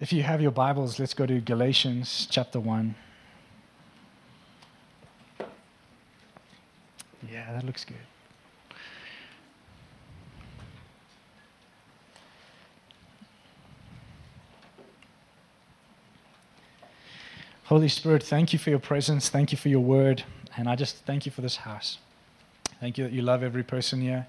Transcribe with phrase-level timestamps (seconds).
[0.00, 2.96] If you have your Bibles, let's go to Galatians chapter 1.
[7.30, 7.96] Yeah, that looks good.
[17.64, 19.28] Holy Spirit, thank you for your presence.
[19.28, 20.24] Thank you for your word.
[20.56, 21.98] And I just thank you for this house.
[22.80, 24.26] Thank you that you love every person here.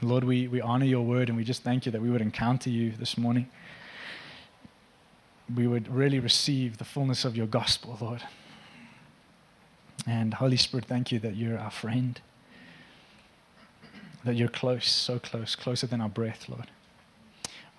[0.00, 2.70] Lord, we, we honor your word and we just thank you that we would encounter
[2.70, 3.48] you this morning.
[5.54, 8.22] We would really receive the fullness of your gospel, Lord.
[10.06, 12.20] And Holy Spirit, thank you that you're our friend,
[14.24, 16.70] that you're close, so close, closer than our breath, Lord.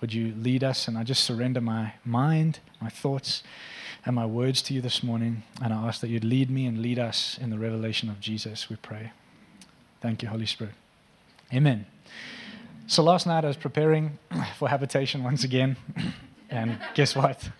[0.00, 0.88] Would you lead us?
[0.88, 3.42] And I just surrender my mind, my thoughts,
[4.04, 5.42] and my words to you this morning.
[5.62, 8.68] And I ask that you'd lead me and lead us in the revelation of Jesus,
[8.68, 9.12] we pray.
[10.00, 10.74] Thank you, Holy Spirit.
[11.52, 11.84] Amen.
[12.86, 14.18] So last night I was preparing
[14.58, 15.76] for habitation once again.
[16.52, 17.48] And guess what?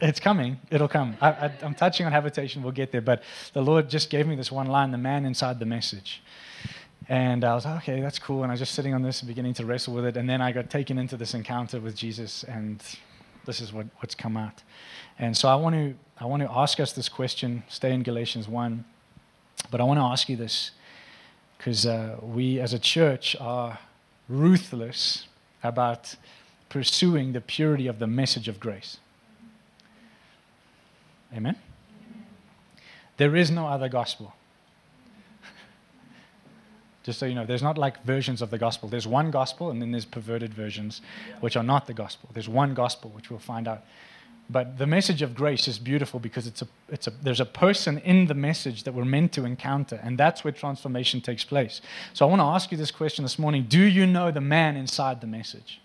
[0.00, 0.60] It's coming.
[0.70, 1.16] It'll come.
[1.20, 2.62] I, am touching on habitation.
[2.62, 3.00] We'll get there.
[3.00, 3.22] But
[3.52, 6.22] the Lord just gave me this one line the man inside the message.
[7.08, 8.44] And I was like, okay, that's cool.
[8.44, 10.16] And I was just sitting on this and beginning to wrestle with it.
[10.16, 12.80] And then I got taken into this encounter with Jesus, and
[13.44, 14.62] this is what, what's come out.
[15.18, 17.64] And so I want to I want to ask us this question.
[17.68, 18.84] Stay in Galatians one,
[19.70, 20.72] but I want to ask you this
[21.58, 23.80] because uh, we as a church are
[24.28, 25.26] ruthless
[25.62, 26.14] about
[26.68, 28.98] pursuing the purity of the message of grace.
[31.34, 31.56] Amen.
[33.16, 34.34] There is no other gospel.
[37.02, 38.88] Just so you know, there's not like versions of the gospel.
[38.88, 41.00] There's one gospel, and then there's perverted versions,
[41.40, 42.30] which are not the gospel.
[42.32, 43.82] There's one gospel, which we'll find out.
[44.50, 47.98] But the message of grace is beautiful because it's a, it's a, there's a person
[47.98, 51.82] in the message that we're meant to encounter, and that's where transformation takes place.
[52.14, 54.76] So I want to ask you this question this morning Do you know the man
[54.76, 55.80] inside the message?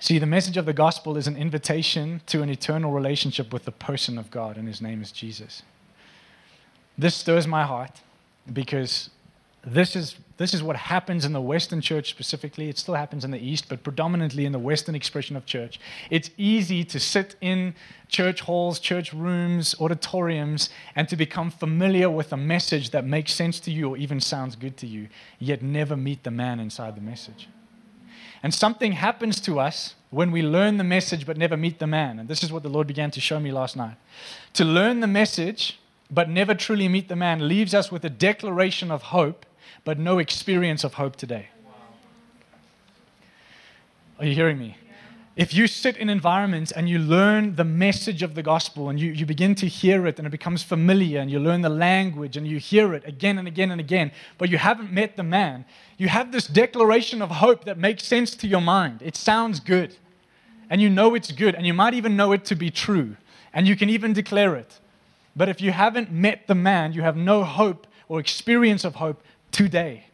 [0.00, 3.72] See, the message of the gospel is an invitation to an eternal relationship with the
[3.72, 5.62] person of God, and his name is Jesus.
[6.96, 8.00] This stirs my heart
[8.52, 9.10] because
[9.62, 12.68] this is, this is what happens in the Western church specifically.
[12.70, 15.78] It still happens in the East, but predominantly in the Western expression of church.
[16.08, 17.74] It's easy to sit in
[18.08, 23.60] church halls, church rooms, auditoriums, and to become familiar with a message that makes sense
[23.60, 27.02] to you or even sounds good to you, yet never meet the man inside the
[27.02, 27.48] message.
[28.42, 32.18] And something happens to us when we learn the message but never meet the man.
[32.18, 33.96] And this is what the Lord began to show me last night.
[34.54, 35.78] To learn the message
[36.10, 39.46] but never truly meet the man leaves us with a declaration of hope,
[39.84, 41.48] but no experience of hope today.
[44.18, 44.76] Are you hearing me?
[45.36, 49.12] If you sit in environments and you learn the message of the gospel and you,
[49.12, 52.46] you begin to hear it and it becomes familiar and you learn the language and
[52.46, 55.64] you hear it again and again and again, but you haven't met the man,
[55.96, 59.00] you have this declaration of hope that makes sense to your mind.
[59.00, 59.96] It sounds good.
[60.68, 63.16] And you know it's good and you might even know it to be true.
[63.54, 64.78] And you can even declare it.
[65.34, 69.22] But if you haven't met the man, you have no hope or experience of hope
[69.50, 70.04] today.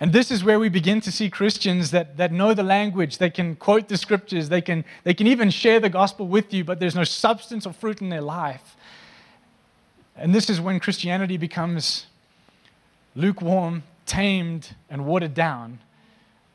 [0.00, 3.30] And this is where we begin to see Christians that, that know the language, they
[3.30, 6.80] can quote the scriptures, they can, they can even share the gospel with you, but
[6.80, 8.76] there's no substance or fruit in their life.
[10.16, 12.06] And this is when Christianity becomes
[13.14, 15.78] lukewarm, tamed, and watered down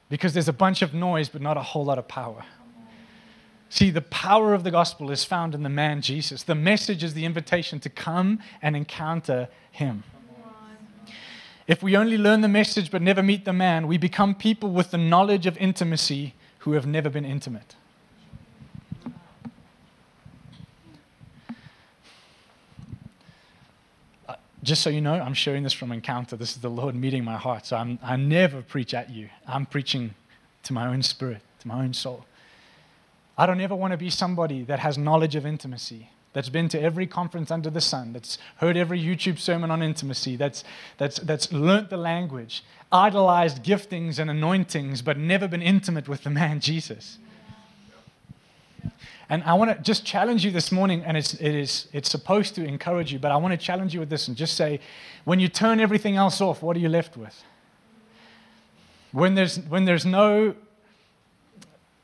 [0.09, 2.43] because there's a bunch of noise, but not a whole lot of power.
[3.69, 6.43] See, the power of the gospel is found in the man Jesus.
[6.43, 10.03] The message is the invitation to come and encounter him.
[11.67, 14.91] If we only learn the message but never meet the man, we become people with
[14.91, 17.75] the knowledge of intimacy who have never been intimate.
[24.29, 26.37] Uh, just so you know, I'm sharing this from Encounter.
[26.37, 27.65] This is the Lord meeting my heart.
[27.65, 29.27] So I'm, I never preach at you.
[29.45, 30.15] I'm preaching
[30.63, 32.25] to my own spirit, to my own soul.
[33.37, 36.79] I don't ever want to be somebody that has knowledge of intimacy, that's been to
[36.79, 40.63] every conference under the sun, that's heard every YouTube sermon on intimacy, that's,
[40.99, 46.29] that's, that's learnt the language, idolized giftings and anointings, but never been intimate with the
[46.29, 47.17] man Jesus.
[49.31, 52.53] And I want to just challenge you this morning, and it's, it is, it's supposed
[52.53, 54.79] to encourage you, but I want to challenge you with this and just say
[55.25, 57.43] when you turn everything else off, what are you left with?
[59.11, 60.53] When there's, when there's no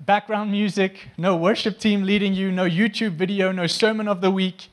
[0.05, 4.69] background music, no worship team leading you, no YouTube video, no sermon of the week,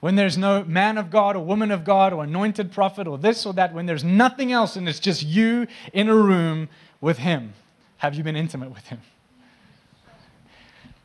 [0.00, 3.46] when there's no man of God or woman of God or anointed prophet or this
[3.46, 6.68] or that, when there's nothing else and it's just you in a room
[7.00, 7.52] with Him,
[7.98, 9.00] have you been intimate with Him?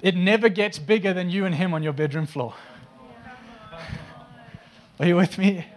[0.01, 2.55] It never gets bigger than you and Him on your bedroom floor.
[4.99, 5.67] Are you with me?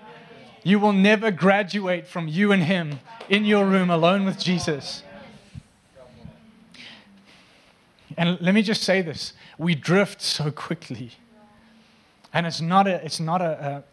[0.63, 5.03] You will never graduate from you and Him in your room alone with Jesus.
[8.17, 11.13] And let me just say this we drift so quickly.
[12.33, 13.85] And it's not a, it's not a,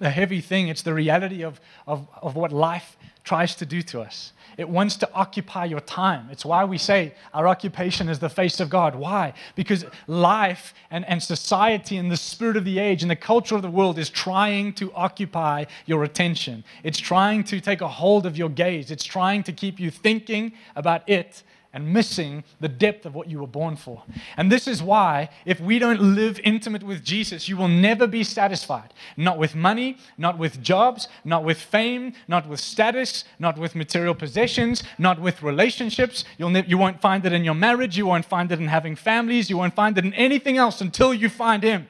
[0.00, 3.82] a, a heavy thing, it's the reality of, of, of what life tries to do
[3.82, 4.32] to us.
[4.56, 6.28] It wants to occupy your time.
[6.30, 8.94] It's why we say our occupation is the face of God.
[8.94, 9.34] Why?
[9.54, 13.62] Because life and, and society and the spirit of the age and the culture of
[13.62, 16.64] the world is trying to occupy your attention.
[16.82, 18.90] It's trying to take a hold of your gaze.
[18.90, 23.38] It's trying to keep you thinking about it and missing the depth of what you
[23.38, 24.02] were born for.
[24.36, 28.24] And this is why, if we don't live intimate with Jesus, you will never be
[28.24, 28.94] satisfied.
[29.16, 34.14] Not with money, not with jobs, not with fame, not with status, not with material
[34.14, 36.24] possessions, not with relationships.
[36.38, 38.96] You'll ne- you won't find it in your marriage, you won't find it in having
[38.96, 41.86] families, you won't find it in anything else until you find Him.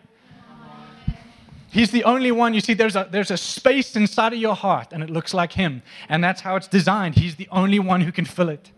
[1.70, 2.54] He's the only one.
[2.54, 5.52] You see, there's a, there's a space inside of your heart, and it looks like
[5.52, 5.82] Him.
[6.08, 7.14] And that's how it's designed.
[7.14, 8.72] He's the only one who can fill it.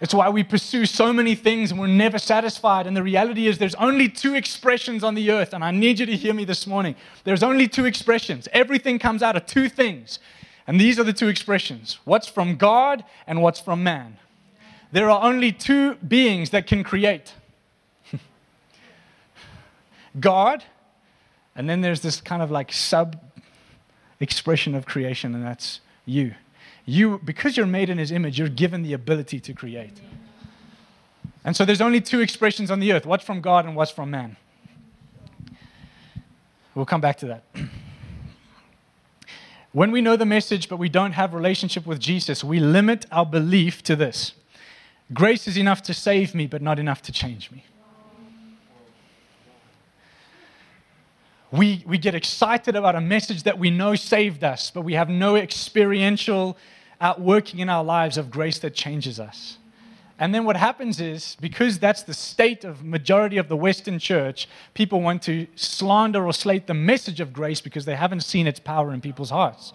[0.00, 2.86] It's why we pursue so many things and we're never satisfied.
[2.86, 5.52] And the reality is, there's only two expressions on the earth.
[5.52, 6.96] And I need you to hear me this morning.
[7.24, 8.48] There's only two expressions.
[8.52, 10.18] Everything comes out of two things.
[10.66, 14.16] And these are the two expressions what's from God and what's from man.
[14.92, 17.34] There are only two beings that can create
[20.20, 20.64] God,
[21.54, 23.20] and then there's this kind of like sub
[24.18, 26.34] expression of creation, and that's you
[26.86, 30.00] you, because you're made in his image, you're given the ability to create.
[31.44, 34.10] And so there's only two expressions on the earth what's from God and what's from
[34.10, 34.36] man.
[36.74, 37.44] We'll come back to that.
[39.72, 43.24] When we know the message but we don't have relationship with Jesus, we limit our
[43.24, 44.32] belief to this.
[45.12, 47.64] Grace is enough to save me, but not enough to change me.
[51.52, 55.08] We, we get excited about a message that we know saved us, but we have
[55.08, 56.56] no experiential
[57.00, 59.58] outworking in our lives of grace that changes us.
[60.20, 64.48] And then what happens is, because that's the state of majority of the Western church,
[64.74, 68.60] people want to slander or slate the message of grace because they haven't seen its
[68.60, 69.72] power in people's hearts.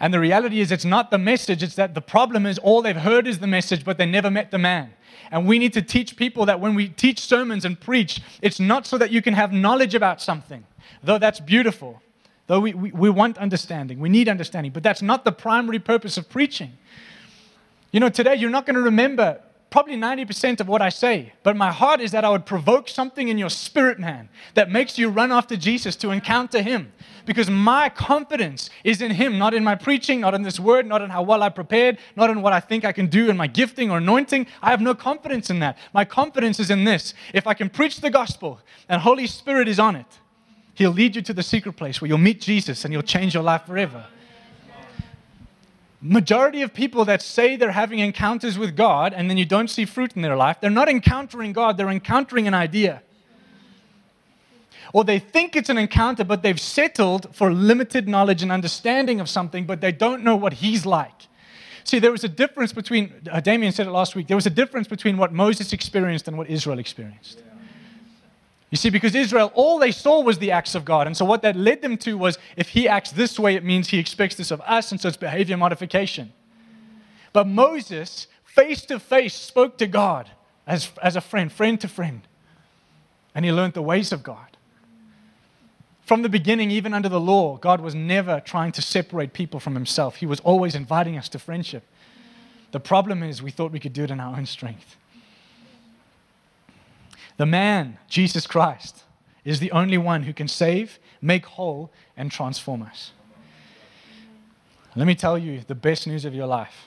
[0.00, 2.96] And the reality is, it's not the message, it's that the problem is all they've
[2.96, 4.92] heard is the message, but they never met the man.
[5.30, 8.86] And we need to teach people that when we teach sermons and preach, it's not
[8.86, 10.64] so that you can have knowledge about something,
[11.02, 12.02] though that's beautiful.
[12.46, 16.18] Though we, we, we want understanding, we need understanding, but that's not the primary purpose
[16.18, 16.72] of preaching.
[17.90, 19.40] You know, today you're not going to remember
[19.74, 23.26] probably 90% of what I say, but my heart is that I would provoke something
[23.26, 26.92] in your spirit, man, that makes you run after Jesus to encounter Him.
[27.26, 31.02] Because my confidence is in Him, not in my preaching, not in this word, not
[31.02, 33.48] in how well I prepared, not in what I think I can do in my
[33.48, 34.46] gifting or anointing.
[34.62, 35.76] I have no confidence in that.
[35.92, 37.12] My confidence is in this.
[37.32, 40.20] If I can preach the gospel and Holy Spirit is on it,
[40.74, 43.42] He'll lead you to the secret place where you'll meet Jesus and you'll change your
[43.42, 44.06] life forever.
[46.06, 49.86] Majority of people that say they're having encounters with God and then you don't see
[49.86, 53.02] fruit in their life, they're not encountering God, they're encountering an idea.
[54.92, 59.30] Or they think it's an encounter, but they've settled for limited knowledge and understanding of
[59.30, 61.26] something, but they don't know what He's like.
[61.84, 64.50] See, there was a difference between, uh, Damien said it last week, there was a
[64.50, 67.42] difference between what Moses experienced and what Israel experienced.
[68.74, 71.06] You see, because Israel, all they saw was the acts of God.
[71.06, 73.90] And so what that led them to was if he acts this way, it means
[73.90, 74.90] he expects this of us.
[74.90, 76.32] And so it's behavior modification.
[77.32, 80.28] But Moses, face to face, spoke to God
[80.66, 82.22] as, as a friend, friend to friend.
[83.32, 84.56] And he learned the ways of God.
[86.02, 89.74] From the beginning, even under the law, God was never trying to separate people from
[89.74, 90.16] himself.
[90.16, 91.84] He was always inviting us to friendship.
[92.72, 94.96] The problem is we thought we could do it in our own strength.
[97.36, 99.02] The man, Jesus Christ,
[99.44, 103.12] is the only one who can save, make whole, and transform us.
[104.96, 106.86] Let me tell you the best news of your life.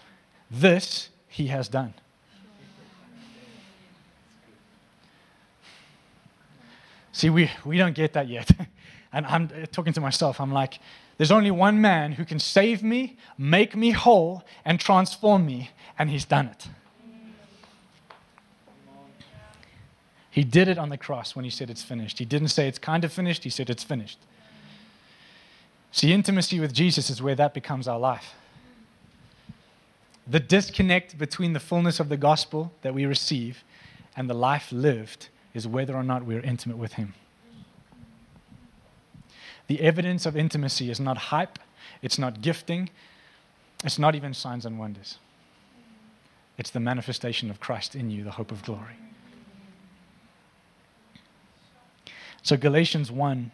[0.49, 1.93] This he has done.
[7.11, 8.49] See, we, we don't get that yet.
[9.13, 10.39] and I'm talking to myself.
[10.39, 10.79] I'm like,
[11.17, 16.09] there's only one man who can save me, make me whole, and transform me, and
[16.11, 16.67] he's done it.
[20.37, 22.19] He did it on the cross when he said it's finished.
[22.19, 24.19] He didn't say it's kind of finished, he said it's finished.
[25.91, 28.35] See, intimacy with Jesus is where that becomes our life.
[30.27, 33.63] The disconnect between the fullness of the gospel that we receive
[34.15, 37.15] and the life lived is whether or not we're intimate with Him.
[39.65, 41.57] The evidence of intimacy is not hype,
[42.03, 42.91] it's not gifting,
[43.83, 45.17] it's not even signs and wonders.
[46.59, 48.97] It's the manifestation of Christ in you, the hope of glory.
[52.47, 53.51] So, Galatians 1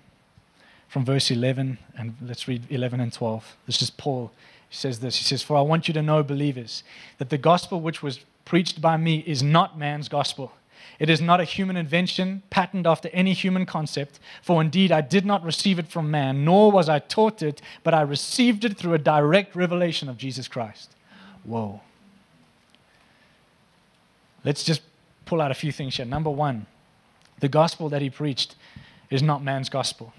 [0.87, 3.57] from verse 11, and let's read 11 and 12.
[3.65, 4.31] This is Paul.
[4.69, 6.83] He says this He says, For I want you to know, believers,
[7.17, 10.51] that the gospel which was preached by me is not man's gospel.
[10.99, 15.25] It is not a human invention, patterned after any human concept, for indeed I did
[15.25, 18.93] not receive it from man, nor was I taught it, but I received it through
[18.93, 20.91] a direct revelation of Jesus Christ.
[21.45, 21.81] Whoa.
[24.45, 24.83] Let's just
[25.25, 26.05] pull out a few things here.
[26.05, 26.67] Number one,
[27.39, 28.55] the gospel that he preached
[29.13, 30.11] is not man's gospel.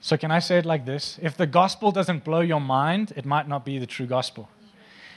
[0.00, 1.18] So, can I say it like this?
[1.22, 4.48] If the gospel doesn't blow your mind, it might not be the true gospel.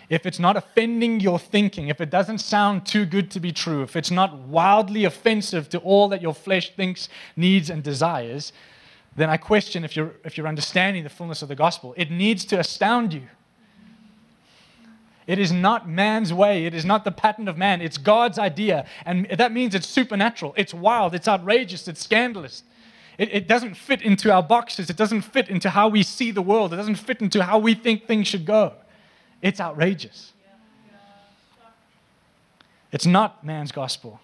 [0.08, 3.84] If it's not offending your thinking, if it doesn't sound too good to be true,
[3.84, 8.54] if it's not wildly offensive to all that your flesh thinks, needs, and desires,
[9.16, 11.94] then I question if you're, if you're understanding the fullness of the gospel.
[11.98, 13.28] It needs to astound you.
[15.30, 16.66] It is not man's way.
[16.66, 17.84] It is not the pattern of man.
[17.84, 18.88] It's God's idea.
[19.06, 20.56] And that means it's supernatural.
[20.58, 21.14] It's wild.
[21.14, 21.88] It's outrageous.
[21.88, 22.64] It's scandalous.
[23.20, 24.90] It, it, doesn't fit into our boxes.
[24.90, 26.74] It doesn't fit into how we see the world.
[26.74, 28.74] It doesn't fit into how we think things should go.
[29.40, 30.34] It's outrageous.
[32.92, 34.20] It's not man's gospel.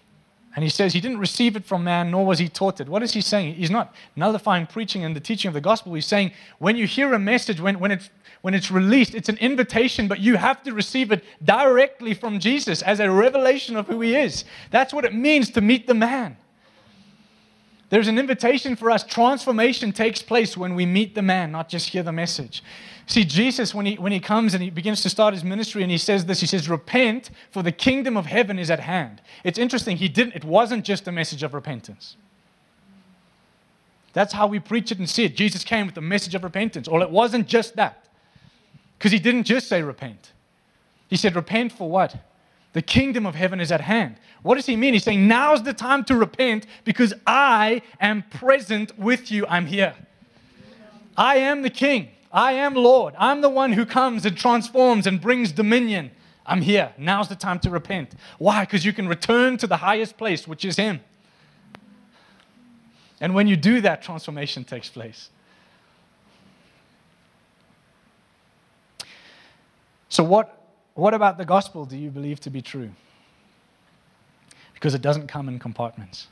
[0.56, 2.88] And he says he didn't receive it from man, nor was he taught it.
[2.88, 3.54] What is he saying?
[3.54, 5.92] He's not nullifying preaching and the teaching of the gospel.
[5.92, 8.08] He's saying when you hear a message, when, when it's
[8.40, 12.80] when it's released, it's an invitation, but you have to receive it directly from Jesus
[12.80, 14.44] as a revelation of who he is.
[14.70, 16.36] That's what it means to meet the man.
[17.88, 19.04] There's an invitation for us.
[19.04, 22.62] Transformation takes place when we meet the man, not just hear the message.
[23.08, 25.90] See, Jesus, when he, when he comes and he begins to start his ministry and
[25.90, 29.22] he says this, he says, Repent, for the kingdom of heaven is at hand.
[29.44, 32.16] It's interesting, he didn't, it wasn't just a message of repentance.
[34.16, 35.36] That's how we preach it and see it.
[35.36, 36.88] Jesus came with the message of repentance.
[36.88, 38.06] Or it wasn't just that.
[38.98, 40.32] Because he didn't just say repent.
[41.08, 42.16] He said, Repent for what?
[42.72, 44.16] The kingdom of heaven is at hand.
[44.42, 44.94] What does he mean?
[44.94, 49.46] He's saying, Now's the time to repent because I am present with you.
[49.48, 49.94] I'm here.
[51.14, 52.08] I am the king.
[52.36, 53.14] I am Lord.
[53.18, 56.10] I'm the one who comes and transforms and brings dominion.
[56.44, 56.92] I'm here.
[56.98, 58.14] Now's the time to repent.
[58.36, 58.66] Why?
[58.66, 61.00] Because you can return to the highest place, which is Him.
[63.22, 65.30] And when you do that, transformation takes place.
[70.10, 70.62] So, what,
[70.92, 72.90] what about the gospel do you believe to be true?
[74.74, 76.26] Because it doesn't come in compartments.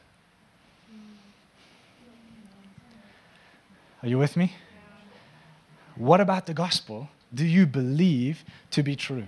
[4.03, 4.53] Are you with me?
[5.97, 9.27] What about the gospel do you believe to be true?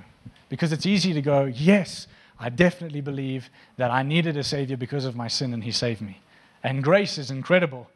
[0.49, 2.07] Because it's easy to go, yes,
[2.39, 6.01] I definitely believe that I needed a Savior because of my sin and He saved
[6.01, 6.21] me.
[6.63, 7.89] And grace is incredible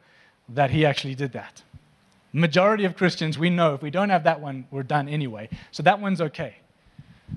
[0.49, 1.61] that He actually did that.
[2.33, 5.49] Majority of Christians, we know if we don't have that one, we're done anyway.
[5.71, 6.55] So that one's okay.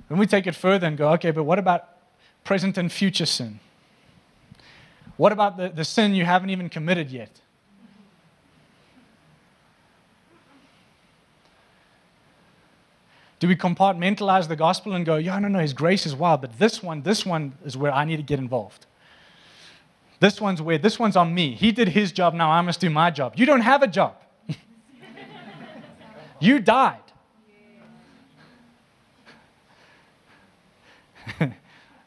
[0.08, 1.88] When we take it further and go, okay, but what about
[2.44, 3.58] present and future sin?
[5.16, 7.40] What about the, the sin you haven't even committed yet?
[13.40, 16.58] Do we compartmentalize the gospel and go, yeah, no, no, his grace is wild, but
[16.58, 18.86] this one, this one is where I need to get involved.
[20.20, 21.54] This one's where, this one's on me.
[21.54, 23.34] He did his job, now I must do my job.
[23.36, 24.16] You don't have a job.
[26.40, 26.98] you died.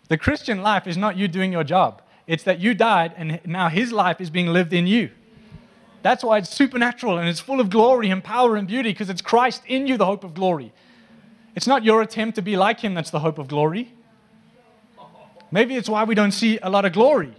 [0.10, 2.02] the Christian life is not you doing your job.
[2.26, 5.10] It's that you died and now his life is being lived in you.
[6.02, 9.22] That's why it's supernatural and it's full of glory and power and beauty because it's
[9.22, 10.72] Christ in you, the hope of glory.
[11.58, 13.92] It's not your attempt to be like him that's the hope of glory.
[15.50, 17.34] Maybe it's why we don't see a lot of glory.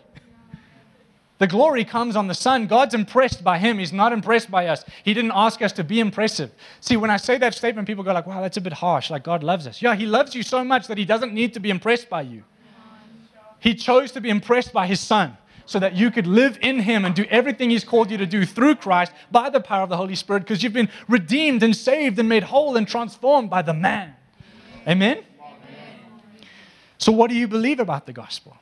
[1.39, 2.67] The glory comes on the Son.
[2.67, 3.79] God's impressed by him.
[3.79, 4.85] He's not impressed by us.
[5.05, 6.51] He didn't ask us to be impressive.
[6.81, 9.09] See, when I say that statement, people go like, wow, that's a bit harsh.
[9.09, 9.81] Like God loves us.
[9.81, 12.43] Yeah, he loves you so much that he doesn't need to be impressed by you.
[13.61, 15.37] He chose to be impressed by his Son
[15.69, 18.47] so that you could live in Him and do everything He's called you to do
[18.47, 22.19] through Christ by the power of the Holy Spirit because you've been redeemed and saved
[22.19, 24.17] and made whole and transformed by the man.
[24.87, 25.23] Amen?
[26.97, 28.57] So, what do you believe about the gospel?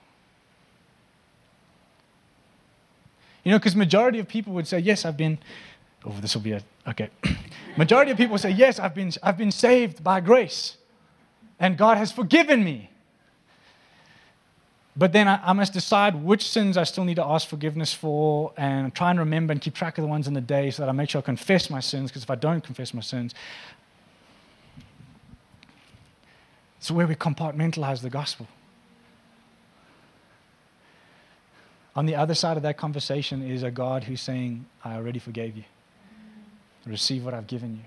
[3.44, 5.38] You know, because majority of people would say, yes, I've been,
[6.04, 7.10] oh, this will be a, okay.
[7.76, 10.76] majority of people say, yes, I've been, I've been saved by grace
[11.60, 12.90] and God has forgiven me.
[14.96, 18.52] But then I, I, must decide which sins I still need to ask forgiveness for
[18.56, 20.88] and try and remember and keep track of the ones in the day so that
[20.88, 23.34] I make sure I confess my sins, because if I don't confess my sins,
[26.78, 28.48] it's where we compartmentalize the gospel.
[31.94, 35.56] On the other side of that conversation is a God who's saying, I already forgave
[35.56, 35.64] you.
[36.86, 37.82] Receive what I've given you.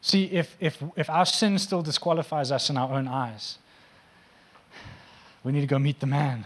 [0.00, 3.58] See, if, if, if our sin still disqualifies us in our own eyes,
[5.46, 6.44] we need to go meet the man.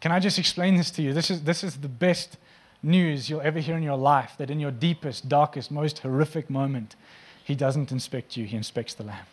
[0.00, 1.12] Can I just explain this to you?
[1.12, 2.36] This is, this is the best
[2.80, 6.94] news you'll ever hear in your life that in your deepest, darkest, most horrific moment,
[7.42, 9.26] He doesn't inspect you, He inspects the lamb.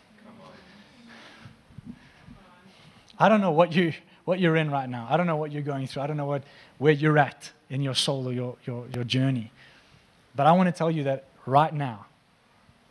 [3.20, 3.92] I don't know what, you,
[4.24, 5.06] what you're in right now.
[5.08, 6.02] I don't know what you're going through.
[6.02, 6.42] I don't know what,
[6.78, 9.52] where you're at in your soul or your, your, your journey.
[10.34, 12.06] But I want to tell you that right now,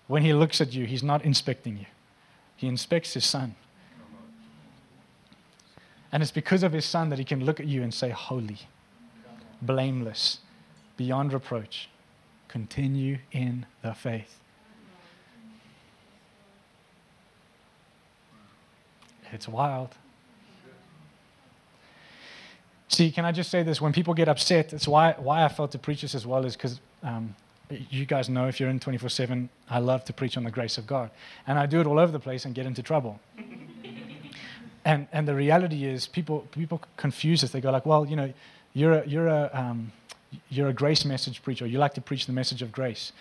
[0.08, 1.86] when He looks at you, He's not inspecting you,
[2.56, 3.56] He inspects His Son.
[6.12, 8.60] And it's because of His Son that He can look at you and say, Holy,
[9.62, 10.40] blameless,
[10.98, 11.90] beyond reproach.
[12.48, 14.40] Continue in the faith.
[19.32, 19.96] It's wild.
[22.88, 23.82] See, can I just say this?
[23.82, 26.56] When people get upset, it's why, why I felt to preach this as well, is
[26.56, 27.36] because um,
[27.70, 30.78] you guys know if you're in 24 7, I love to preach on the grace
[30.78, 31.10] of God.
[31.48, 33.20] And I do it all over the place and get into trouble.
[34.86, 37.52] And, and the reality is, people, people confuse this.
[37.52, 38.32] They go, like, well, you know,
[38.74, 39.92] you're a, you're, a, um,
[40.50, 41.66] you're a grace message preacher.
[41.66, 43.12] You like to preach the message of grace.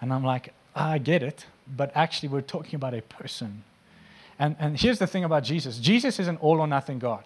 [0.00, 3.62] And I'm like, I get it, but actually, we're talking about a person.
[4.40, 7.24] And, and here's the thing about Jesus Jesus is an all or nothing God.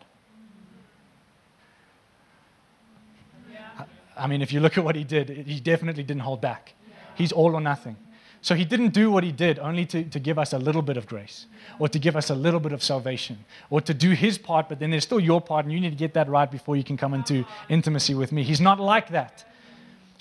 [4.18, 6.74] I mean, if you look at what he did, he definitely didn't hold back.
[7.14, 7.96] He's all or nothing.
[8.40, 10.96] So he didn't do what he did only to, to give us a little bit
[10.96, 11.46] of grace
[11.78, 14.78] or to give us a little bit of salvation or to do his part, but
[14.78, 16.96] then there's still your part and you need to get that right before you can
[16.96, 18.44] come into intimacy with me.
[18.44, 19.44] He's not like that.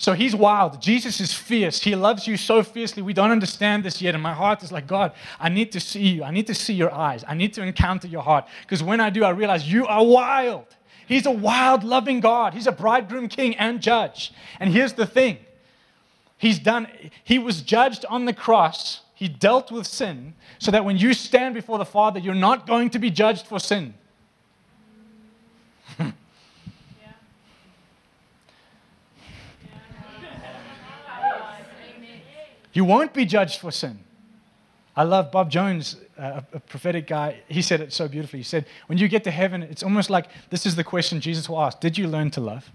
[0.00, 0.80] So he's wild.
[0.80, 1.82] Jesus is fierce.
[1.82, 3.02] He loves you so fiercely.
[3.02, 4.14] We don't understand this yet.
[4.14, 6.22] And my heart is like, God, I need to see you.
[6.22, 7.24] I need to see your eyes.
[7.26, 8.46] I need to encounter your heart.
[8.62, 10.66] Because when I do, I realize you are wild.
[11.08, 12.54] He's a wild, loving God.
[12.54, 14.32] He's a bridegroom king and judge.
[14.60, 15.38] And here's the thing
[16.38, 16.86] He's done,
[17.24, 19.02] he was judged on the cross.
[19.14, 22.90] He dealt with sin so that when you stand before the Father, you're not going
[22.90, 23.94] to be judged for sin.
[32.78, 33.98] You won't be judged for sin.
[34.94, 37.40] I love Bob Jones, uh, a prophetic guy.
[37.48, 38.38] He said it so beautifully.
[38.38, 41.48] He said, When you get to heaven, it's almost like this is the question Jesus
[41.48, 42.70] will ask Did you learn to love?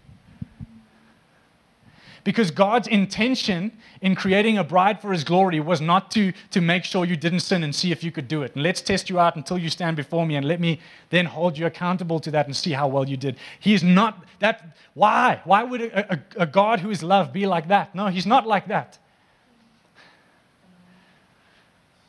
[2.24, 6.86] Because God's intention in creating a bride for his glory was not to, to make
[6.86, 8.54] sure you didn't sin and see if you could do it.
[8.56, 11.58] And let's test you out until you stand before me and let me then hold
[11.58, 13.36] you accountable to that and see how well you did.
[13.60, 14.78] He is not that.
[14.94, 15.42] Why?
[15.44, 17.94] Why would a, a, a God who is love be like that?
[17.94, 19.00] No, he's not like that.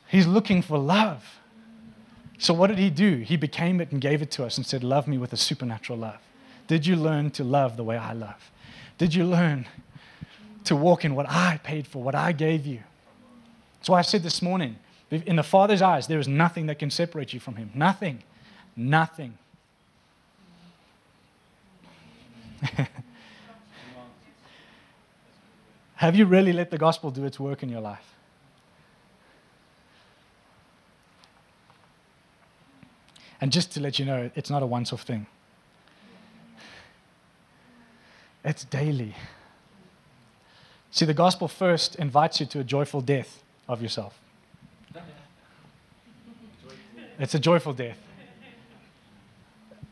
[0.07, 1.39] He's looking for love.
[2.37, 3.17] So, what did he do?
[3.17, 5.99] He became it and gave it to us and said, Love me with a supernatural
[5.99, 6.19] love.
[6.67, 8.51] Did you learn to love the way I love?
[8.97, 9.67] Did you learn
[10.65, 12.81] to walk in what I paid for, what I gave you?
[13.79, 14.77] That's why I said this morning
[15.11, 17.71] in the Father's eyes, there is nothing that can separate you from Him.
[17.73, 18.23] Nothing.
[18.75, 19.37] Nothing.
[25.95, 28.13] Have you really let the gospel do its work in your life?
[33.39, 35.27] And just to let you know, it's not a once off thing,
[38.43, 39.13] it's daily.
[40.95, 44.17] See, the gospel first invites you to a joyful death of yourself.
[47.19, 47.97] It's a joyful death.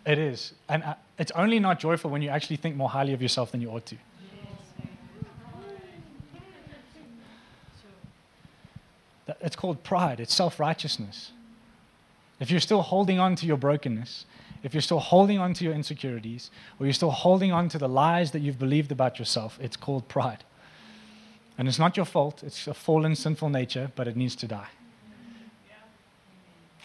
[0.06, 0.54] It is.
[0.70, 3.60] And uh, it's only not joyful when you actually think more highly of yourself than
[3.60, 3.98] you ought to.
[9.42, 11.34] It's called pride, it's self righteousness
[12.40, 14.26] if you're still holding on to your brokenness,
[14.64, 17.88] if you're still holding on to your insecurities, or you're still holding on to the
[17.88, 20.44] lies that you've believed about yourself, it's called pride.
[21.58, 24.70] And it's not your fault, it's a fallen, sinful nature, but it needs to die.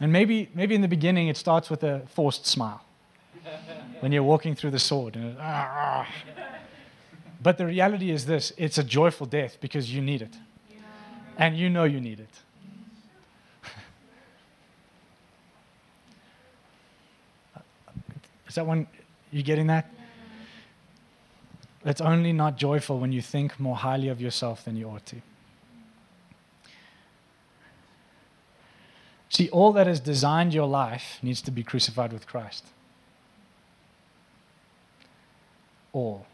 [0.00, 2.84] And maybe, maybe in the beginning it starts with a forced smile
[4.00, 5.16] when you're walking through the sword.
[5.16, 6.06] And ah.
[7.42, 10.36] But the reality is this it's a joyful death because you need it.
[11.36, 12.30] And you know you need it.
[18.48, 18.88] Is that one,
[19.30, 19.88] you getting that?
[21.88, 25.16] It's only not joyful when you think more highly of yourself than you ought to.
[29.30, 32.66] See, all that has designed your life needs to be crucified with Christ.
[35.94, 36.26] All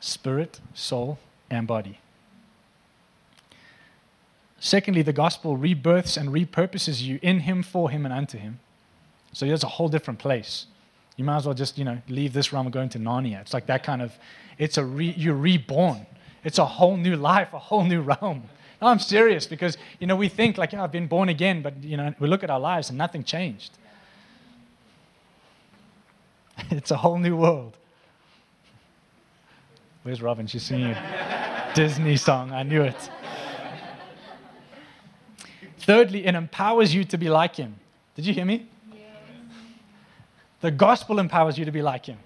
[0.00, 1.18] spirit, soul,
[1.50, 1.98] and body.
[4.58, 8.60] Secondly, the gospel rebirths and repurposes you in Him, for Him, and unto Him.
[9.34, 10.66] So it's a whole different place.
[11.18, 13.40] You might as well just, you know, leave this realm and go into Narnia.
[13.40, 14.12] It's like that kind of,
[14.56, 16.06] it's a, re, you're reborn.
[16.44, 18.44] It's a whole new life, a whole new realm.
[18.80, 21.82] No, I'm serious because, you know, we think like, yeah, I've been born again, but,
[21.82, 23.72] you know, we look at our lives and nothing changed.
[26.70, 27.76] it's a whole new world.
[30.04, 30.46] Where's Robin?
[30.46, 32.52] She's singing a Disney song.
[32.52, 33.10] I knew it.
[35.80, 37.74] Thirdly, it empowers you to be like him.
[38.14, 38.68] Did you hear me?
[40.60, 42.18] The gospel empowers you to be like him.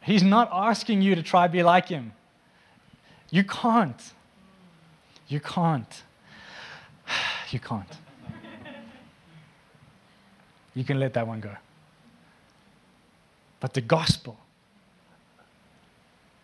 [0.00, 2.12] He's not asking you to try to be like him.
[3.30, 4.12] You can't.
[5.28, 6.02] You can't.
[7.50, 7.88] You can't.
[10.74, 11.52] You can let that one go.
[13.60, 14.36] But the gospel,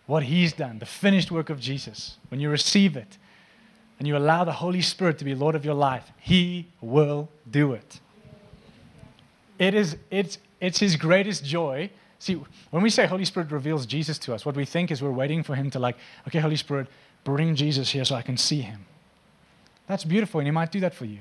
[0.06, 3.18] what he's done, the finished work of Jesus, when you receive it
[3.98, 7.72] and you allow the Holy Spirit to be Lord of your life, he will do
[7.72, 7.98] it.
[9.60, 11.90] It is, it's, it's his greatest joy.
[12.18, 15.10] See, when we say Holy Spirit reveals Jesus to us, what we think is we're
[15.10, 16.86] waiting for him to, like, okay, Holy Spirit,
[17.24, 18.86] bring Jesus here so I can see him.
[19.86, 21.18] That's beautiful, and He might do that for you.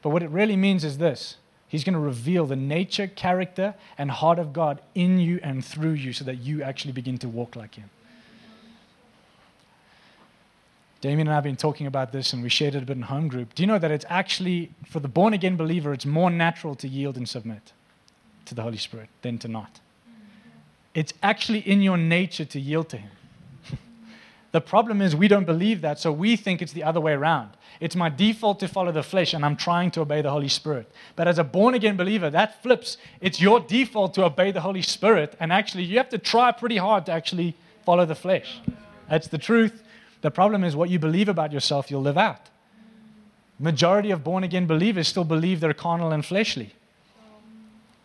[0.00, 1.36] But what it really means is this
[1.68, 5.92] He's going to reveal the nature, character, and heart of God in you and through
[5.92, 7.90] you so that you actually begin to walk like Him.
[11.02, 13.02] Damien and I have been talking about this, and we shared it a bit in
[13.02, 13.54] home group.
[13.54, 16.88] Do you know that it's actually, for the born again believer, it's more natural to
[16.88, 17.72] yield and submit
[18.46, 19.80] to the Holy Spirit than to not?
[20.94, 23.10] It's actually in your nature to yield to Him.
[24.52, 27.50] the problem is we don't believe that, so we think it's the other way around.
[27.80, 30.90] It's my default to follow the flesh, and I'm trying to obey the Holy Spirit.
[31.16, 32.96] But as a born again believer, that flips.
[33.20, 36.76] It's your default to obey the Holy Spirit, and actually, you have to try pretty
[36.76, 38.60] hard to actually follow the flesh.
[39.08, 39.82] That's the truth.
[40.20, 42.50] The problem is what you believe about yourself, you'll live out.
[43.58, 46.74] Majority of born again believers still believe they're carnal and fleshly.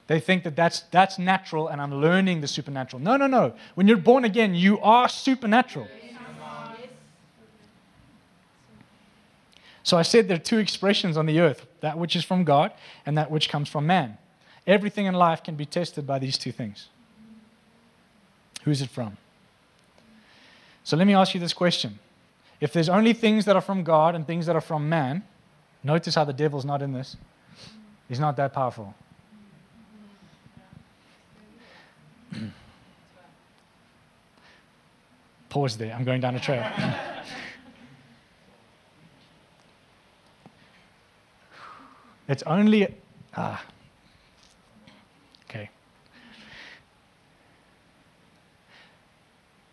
[0.08, 3.02] They think that that's, that's natural and I'm learning the supernatural.
[3.02, 3.54] No, no, no.
[3.76, 5.88] When you're born again, you are supernatural.
[9.84, 12.74] So I said there are two expressions on the earth that which is from God
[13.06, 14.18] and that which comes from man.
[14.66, 16.90] Everything in life can be tested by these two things.
[18.64, 19.16] Who's it from?
[20.84, 22.00] So let me ask you this question.
[22.60, 25.24] If there's only things that are from God and things that are from man,
[25.84, 27.16] notice how the devil's not in this.
[28.10, 28.94] He's not that powerful.
[35.58, 35.92] Pause there.
[35.92, 36.64] I'm going down a trail.
[42.30, 42.94] It's only.
[43.36, 43.64] Ah.
[45.50, 45.70] Okay.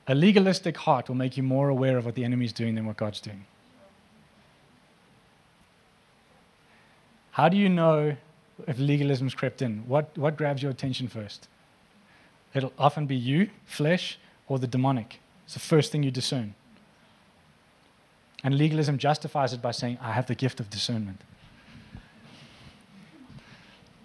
[0.06, 2.86] A legalistic heart will make you more aware of what the enemy is doing than
[2.86, 3.44] what God's doing.
[7.32, 8.16] How do you know
[8.68, 9.82] if legalism's crept in?
[9.88, 11.48] What, what grabs your attention first?
[12.54, 15.18] It'll often be you, flesh, or the demonic.
[15.44, 16.54] It's the first thing you discern.
[18.42, 21.20] And legalism justifies it by saying, I have the gift of discernment.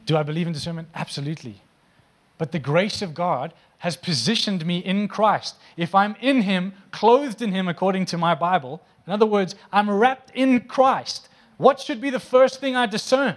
[0.06, 0.88] Do I believe in discernment?
[0.95, 1.62] Absolutely.
[2.38, 5.56] But the grace of God has positioned me in Christ.
[5.78, 9.89] If I'm in Him, clothed in Him according to my Bible, in other words, I'm
[9.89, 13.36] wrapped in Christ, what should be the first thing I discern?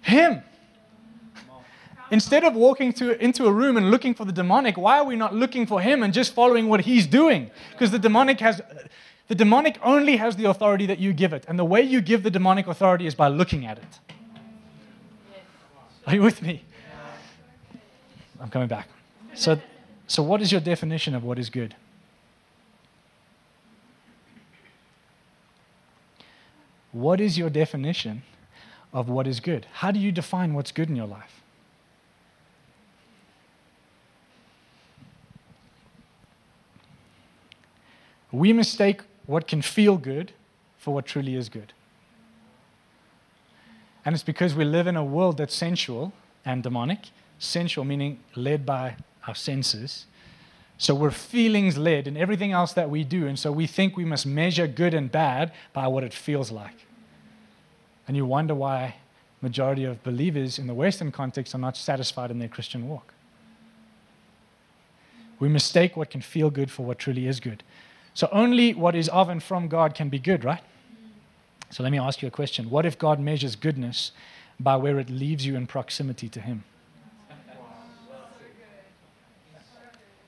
[0.00, 0.42] Him.
[2.10, 5.14] Instead of walking to, into a room and looking for the demonic, why are we
[5.14, 7.50] not looking for him and just following what he's doing?
[7.72, 8.60] Because the demonic has
[9.28, 11.44] the demonic only has the authority that you give it.
[11.46, 14.00] And the way you give the demonic authority is by looking at it.
[16.04, 16.64] Are you with me?
[18.40, 18.88] I'm coming back.
[19.34, 19.60] So,
[20.08, 21.76] so what is your definition of what is good?
[26.90, 28.22] What is your definition
[28.92, 29.66] of what is good?
[29.74, 31.39] How do you define what's good in your life?
[38.32, 40.32] We mistake what can feel good
[40.78, 41.72] for what truly is good.
[44.04, 46.12] And it's because we live in a world that's sensual
[46.44, 47.10] and demonic.
[47.38, 50.06] Sensual meaning led by our senses.
[50.78, 53.26] So we're feelings led in everything else that we do.
[53.26, 56.86] And so we think we must measure good and bad by what it feels like.
[58.08, 58.96] And you wonder why
[59.42, 63.12] majority of believers in the Western context are not satisfied in their Christian walk.
[65.38, 67.62] We mistake what can feel good for what truly is good.
[68.14, 70.62] So only what is of and from God can be good, right?
[71.70, 72.68] So let me ask you a question.
[72.68, 74.12] What if God measures goodness
[74.58, 76.64] by where it leaves you in proximity to Him?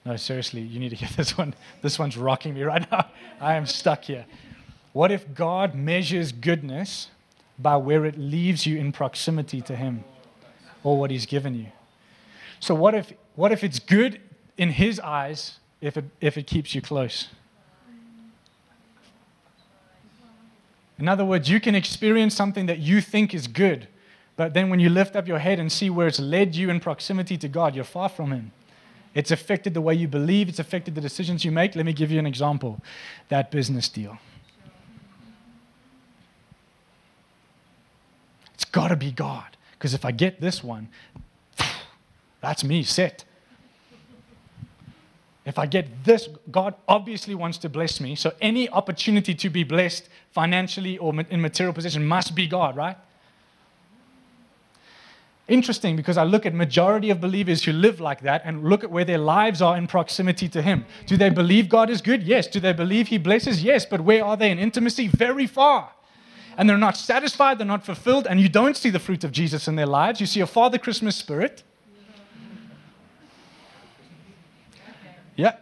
[0.04, 1.54] No, seriously, you need to hear this one.
[1.80, 3.08] This one's rocking me right now.
[3.40, 4.24] I am stuck here.
[4.92, 7.08] What if God measures goodness
[7.58, 10.04] by where it leaves you in proximity to Him
[10.82, 11.66] or what He's given you?
[12.60, 14.20] So, what if, what if it's good
[14.56, 17.28] in His eyes if it, if it keeps you close?
[21.02, 23.88] In other words, you can experience something that you think is good,
[24.36, 26.78] but then when you lift up your head and see where it's led you in
[26.78, 28.52] proximity to God, you're far from Him.
[29.12, 31.74] It's affected the way you believe, it's affected the decisions you make.
[31.74, 32.80] Let me give you an example
[33.30, 34.18] that business deal.
[38.54, 39.56] It's got to be God.
[39.72, 40.88] Because if I get this one,
[42.40, 43.24] that's me set.
[45.44, 48.14] If I get this, God obviously wants to bless me.
[48.14, 52.96] So any opportunity to be blessed financially or in material possession must be God, right?
[55.48, 58.90] Interesting because I look at majority of believers who live like that and look at
[58.90, 60.86] where their lives are in proximity to him.
[61.06, 62.22] Do they believe God is good?
[62.22, 62.46] Yes.
[62.46, 63.64] Do they believe he blesses?
[63.64, 63.84] Yes.
[63.84, 65.08] But where are they in intimacy?
[65.08, 65.90] Very far.
[66.56, 69.68] And they're not satisfied, they're not fulfilled, and you don't see the fruit of Jesus
[69.68, 70.20] in their lives.
[70.20, 71.62] You see a Father Christmas spirit.
[75.36, 75.56] Yeah.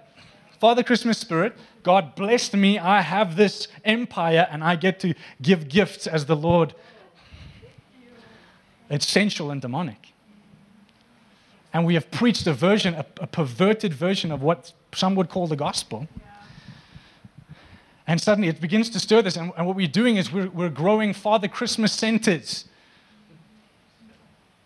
[0.58, 1.56] Father Christmas spirit.
[1.82, 2.78] God blessed me.
[2.78, 6.74] I have this empire and I get to give gifts as the Lord
[8.90, 10.12] it's sensual and demonic.
[11.72, 15.46] And we have preached a version, a, a perverted version of what some would call
[15.46, 16.08] the gospel.
[18.08, 19.36] And suddenly it begins to stir this.
[19.36, 22.64] And, and what we're doing is we're, we're growing Father Christmas centers.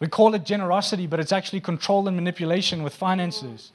[0.00, 3.72] We call it generosity, but it's actually control and manipulation with finances.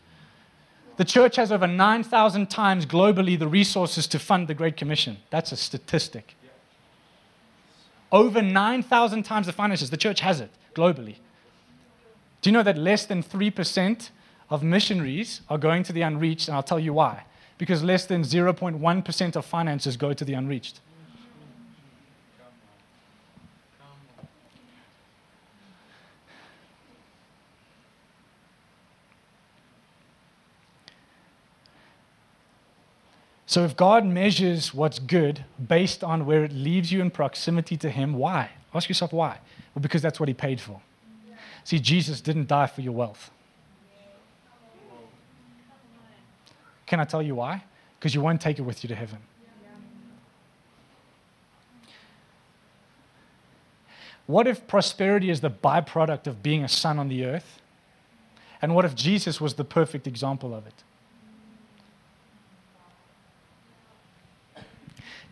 [1.00, 5.16] The church has over 9,000 times globally the resources to fund the Great Commission.
[5.30, 6.36] That's a statistic.
[8.12, 9.92] Over 9,000 times the finances.
[9.92, 11.16] The church has it globally.
[12.42, 14.10] Do you know that less than 3%
[14.50, 16.50] of missionaries are going to the unreached?
[16.50, 17.24] And I'll tell you why.
[17.58, 20.82] Because less than 0.1% of finances go to the unreached.
[33.50, 37.90] So if God measures what's good based on where it leaves you in proximity to
[37.90, 38.52] Him, why?
[38.76, 39.40] Ask yourself why.
[39.74, 40.80] Well, because that's what He paid for.
[41.64, 43.32] See, Jesus didn't die for your wealth.
[46.86, 47.64] Can I tell you why?
[47.98, 49.18] Because you won't take it with you to heaven.
[54.28, 57.60] What if prosperity is the byproduct of being a son on the earth?
[58.62, 60.84] And what if Jesus was the perfect example of it?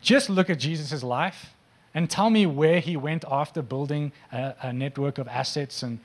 [0.01, 1.53] Just look at Jesus' life
[1.93, 5.99] and tell me where he went after building a, a network of assets and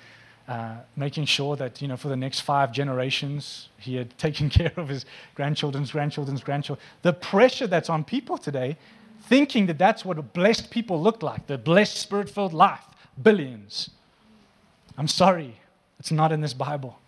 [0.49, 4.73] uh, making sure that, you know, for the next five generations, he had taken care
[4.77, 6.85] of his grandchildren's grandchildren's grandchildren.
[7.03, 8.77] The pressure that's on people today,
[9.23, 12.85] thinking that that's what a blessed people look like, the blessed spirit filled life,
[13.23, 13.91] billions.
[14.99, 15.57] I'm sorry,
[15.99, 16.99] it's not in this Bible.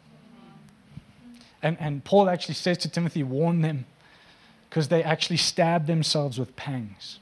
[1.62, 3.86] And, and Paul actually says to Timothy, warn them
[4.74, 7.20] because they actually stab themselves with pangs.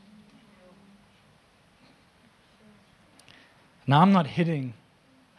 [3.87, 4.73] Now, I'm not hitting,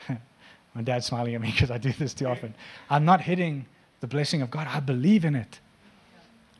[0.75, 2.53] my dad's smiling at me because I do this too often.
[2.87, 3.65] I'm not hitting
[3.99, 4.67] the blessing of God.
[4.67, 5.59] I believe in it.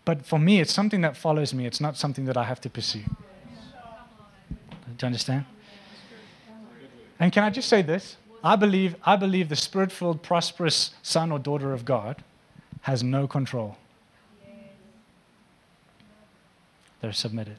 [0.06, 2.70] But for me, it's something that follows me, it's not something that I have to
[2.72, 3.04] pursue.
[3.04, 4.56] Do
[5.02, 5.46] you understand?
[7.20, 8.18] And can I just say this?
[8.44, 12.24] I believe, I believe the spirit filled, prosperous son or daughter of God
[12.82, 13.78] has no control.
[17.04, 17.58] They're submitted.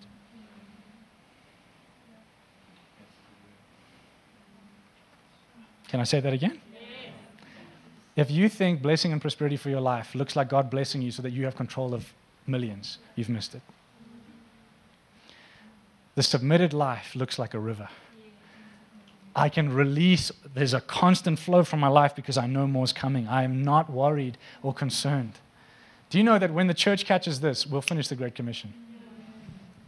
[5.88, 6.62] Can I say that again?
[8.16, 11.20] If you think blessing and prosperity for your life looks like God blessing you so
[11.20, 12.14] that you have control of
[12.46, 13.60] millions, you've missed it.
[16.14, 17.90] The submitted life looks like a river.
[19.36, 22.94] I can release, there's a constant flow from my life because I know more is
[22.94, 23.28] coming.
[23.28, 25.34] I am not worried or concerned.
[26.08, 28.72] Do you know that when the church catches this, we'll finish the Great Commission?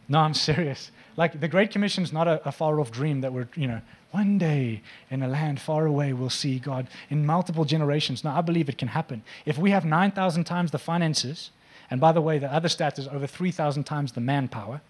[0.09, 0.91] No, I'm serious.
[1.17, 3.81] Like the Great Commission is not a, a far off dream that we're, you know,
[4.13, 8.23] one day in a land far away we'll see God in multiple generations.
[8.23, 9.23] No, I believe it can happen.
[9.45, 11.51] If we have 9,000 times the finances,
[11.91, 14.81] and by the way, the other stat is over 3,000 times the manpower.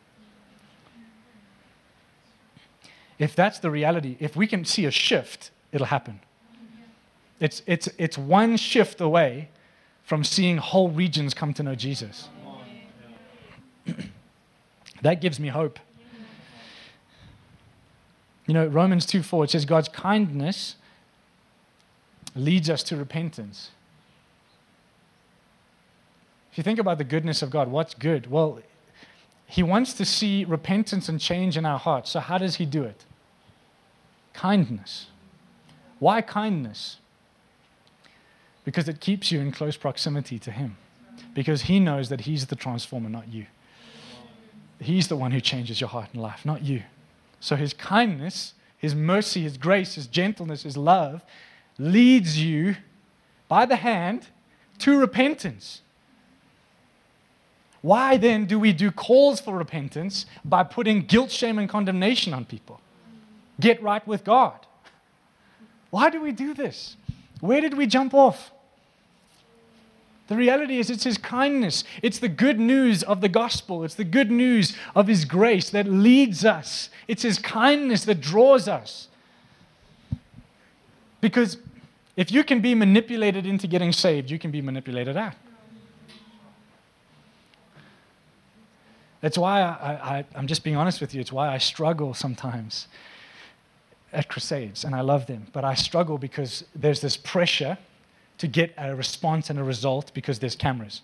[3.19, 6.21] If that's the reality, if we can see a shift, it'll happen.
[7.41, 9.49] It's, it's, it's one shift away
[10.03, 12.29] from seeing whole regions come to know Jesus.
[15.07, 15.79] That gives me hope.
[18.49, 20.75] You know, Romans 2 4, it says, God's kindness
[22.35, 23.71] leads us to repentance.
[26.51, 28.33] If you think about the goodness of God, what's good?
[28.33, 28.59] Well,
[29.47, 32.11] He wants to see repentance and change in our hearts.
[32.11, 33.05] So, how does He do it?
[34.33, 35.07] Kindness.
[36.01, 36.97] Why kindness?
[38.65, 40.77] Because it keeps you in close proximity to Him.
[41.33, 43.47] Because He knows that He's the transformer, not you.
[44.81, 46.83] He's the one who changes your heart and life, not you.
[47.41, 51.23] So his kindness, His mercy, His grace, His gentleness, His love
[51.79, 52.77] leads you
[53.49, 54.29] by the hand
[54.79, 55.83] to repentance.
[57.83, 62.45] Why then do we do calls for repentance by putting guilt, shame, and condemnation on
[62.45, 62.81] people?
[63.61, 64.67] Get right with God.
[65.91, 66.97] Why do we do this?
[67.41, 68.51] Where did we jump off?
[70.29, 71.85] The reality is, it's His kindness.
[72.03, 73.85] It's the good news of the gospel.
[73.85, 76.91] It's the good news of His grace that leads us.
[77.07, 79.09] It's His kindness that draws us.
[81.21, 81.59] Because
[82.17, 85.35] if you can be manipulated into getting saved, you can be manipulated out.
[89.21, 91.21] That's why I, am just being honest with you.
[91.21, 92.87] It's why I struggle sometimes
[94.13, 95.47] at crusades, and I love them.
[95.53, 97.77] But I struggle because there's this pressure
[98.39, 101.03] to get a response and a result because there's cameras.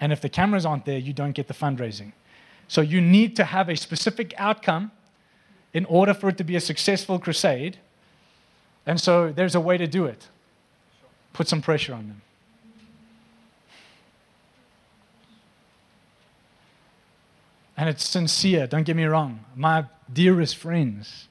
[0.00, 2.12] And if the cameras aren't there, you don't get the fundraising.
[2.68, 4.90] So you need to have a specific outcome
[5.72, 7.78] in order for it to be a successful crusade.
[8.86, 10.28] And so there's a way to do it.
[11.32, 12.22] Put some pressure on them.
[17.76, 19.44] And it's sincere, don't get me wrong.
[19.56, 21.28] My dearest friends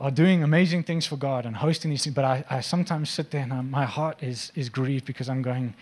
[0.00, 3.30] are doing amazing things for God and hosting these things, but I, I sometimes sit
[3.30, 5.74] there and I, my heart is, is grieved because I'm going,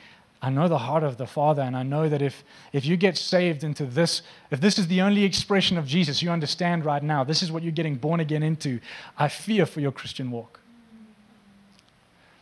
[0.43, 3.17] I know the heart of the Father, and I know that if, if you get
[3.17, 7.23] saved into this, if this is the only expression of Jesus you understand right now,
[7.23, 8.81] this is what you're getting born again into,
[9.17, 10.61] I fear for your Christian walk.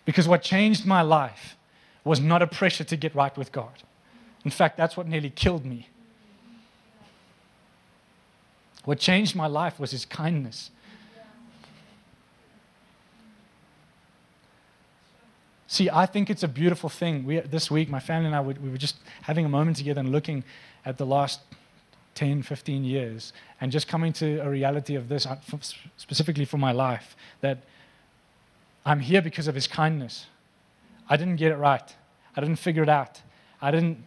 [0.06, 1.56] Because what changed my life
[2.04, 3.82] was not a pressure to get right with God.
[4.44, 5.88] In fact, that's what nearly killed me.
[8.84, 10.70] What changed my life was His kindness
[15.68, 17.24] See, I think it's a beautiful thing.
[17.24, 20.00] We, this week, my family and I, we, we were just having a moment together
[20.00, 20.44] and looking
[20.84, 21.40] at the last
[22.14, 25.36] 10, 15 years and just coming to a reality of this, uh,
[25.96, 27.58] specifically for my life, that
[28.84, 30.26] I'm here because of his kindness.
[31.08, 31.94] I didn't get it right.
[32.36, 33.20] I didn't figure it out.
[33.60, 34.04] I didn't,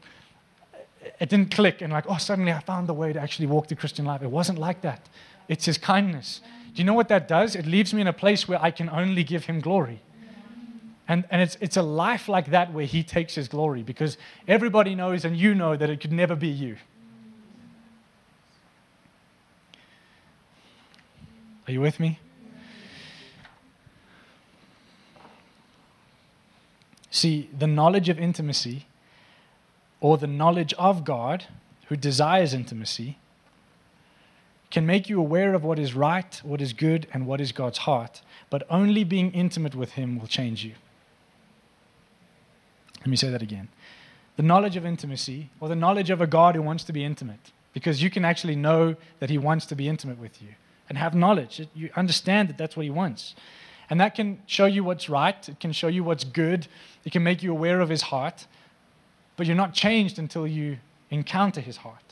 [1.19, 3.75] it didn't click and like, oh, suddenly I found the way to actually walk the
[3.75, 4.21] Christian life.
[4.21, 5.07] It wasn't like that.
[5.49, 6.39] It's his kindness.
[6.73, 7.55] Do you know what that does?
[7.55, 10.01] It leaves me in a place where I can only give him glory.
[11.09, 14.15] And, and it's, it's a life like that where he takes his glory because
[14.47, 16.77] everybody knows and you know that it could never be you.
[21.67, 22.19] Are you with me?
[27.09, 28.85] See, the knowledge of intimacy
[29.99, 31.45] or the knowledge of God
[31.87, 33.17] who desires intimacy
[34.69, 37.79] can make you aware of what is right, what is good, and what is God's
[37.79, 40.75] heart, but only being intimate with Him will change you.
[42.99, 43.69] Let me say that again.
[44.35, 47.51] The knowledge of intimacy, or the knowledge of a God who wants to be intimate,
[47.73, 50.49] because you can actually know that He wants to be intimate with you
[50.87, 51.67] and have knowledge.
[51.75, 53.35] You understand that that's what He wants.
[53.89, 56.67] And that can show you what's right, it can show you what's good,
[57.05, 58.47] it can make you aware of His heart,
[59.35, 60.77] but you're not changed until you
[61.09, 62.03] encounter His heart.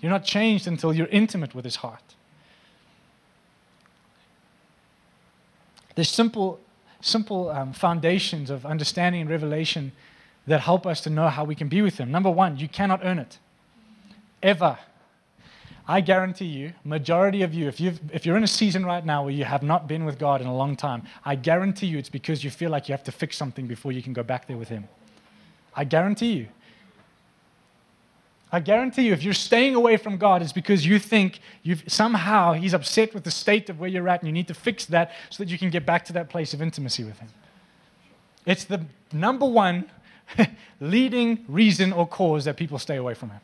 [0.00, 2.14] You're not changed until you're intimate with His heart.
[5.94, 6.60] There's simple,
[7.00, 9.92] simple um, foundations of understanding and revelation
[10.46, 12.10] that help us to know how we can be with Him.
[12.10, 13.38] Number one, you cannot earn it.
[14.42, 14.78] Ever.
[15.86, 19.24] I guarantee you, majority of you, if, you've, if you're in a season right now
[19.24, 22.08] where you have not been with God in a long time, I guarantee you it's
[22.08, 24.56] because you feel like you have to fix something before you can go back there
[24.56, 24.88] with Him.
[25.74, 26.48] I guarantee you.
[28.52, 32.52] I guarantee you, if you're staying away from God, it's because you think you've, somehow
[32.52, 35.12] He's upset with the state of where you're at, and you need to fix that
[35.30, 37.28] so that you can get back to that place of intimacy with Him.
[38.46, 39.90] It's the number one
[40.80, 43.40] leading reason or cause that people stay away from Him.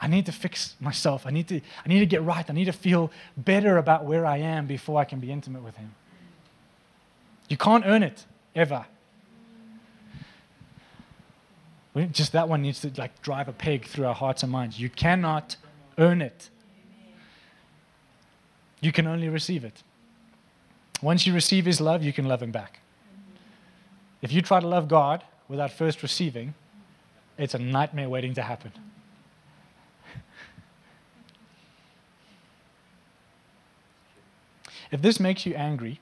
[0.00, 1.26] I need to fix myself.
[1.26, 2.44] I need to, I need to get right.
[2.48, 5.76] I need to feel better about where I am before I can be intimate with
[5.76, 5.94] Him.
[7.48, 8.86] You can't earn it, ever.
[12.10, 14.80] Just that one needs to like drive a peg through our hearts and minds.
[14.80, 15.56] You cannot
[15.96, 16.50] earn it.
[18.80, 19.82] You can only receive it.
[21.00, 22.80] Once you receive His love, you can love Him back.
[24.22, 26.54] If you try to love God without first receiving,
[27.38, 28.72] it's a nightmare waiting to happen.
[34.90, 35.98] If this makes you angry,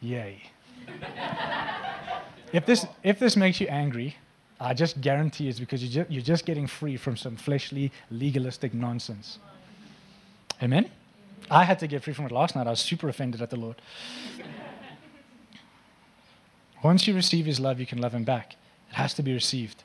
[0.00, 0.40] yay.
[2.52, 4.16] if, this, if this makes you angry,
[4.60, 8.72] I just guarantee it's because you're just, you're just getting free from some fleshly, legalistic
[8.72, 9.38] nonsense.
[10.62, 10.90] Amen?
[11.50, 12.66] I had to get free from it last night.
[12.66, 13.80] I was super offended at the Lord.
[16.82, 18.56] Once you receive His love, you can love Him back.
[18.90, 19.82] It has to be received.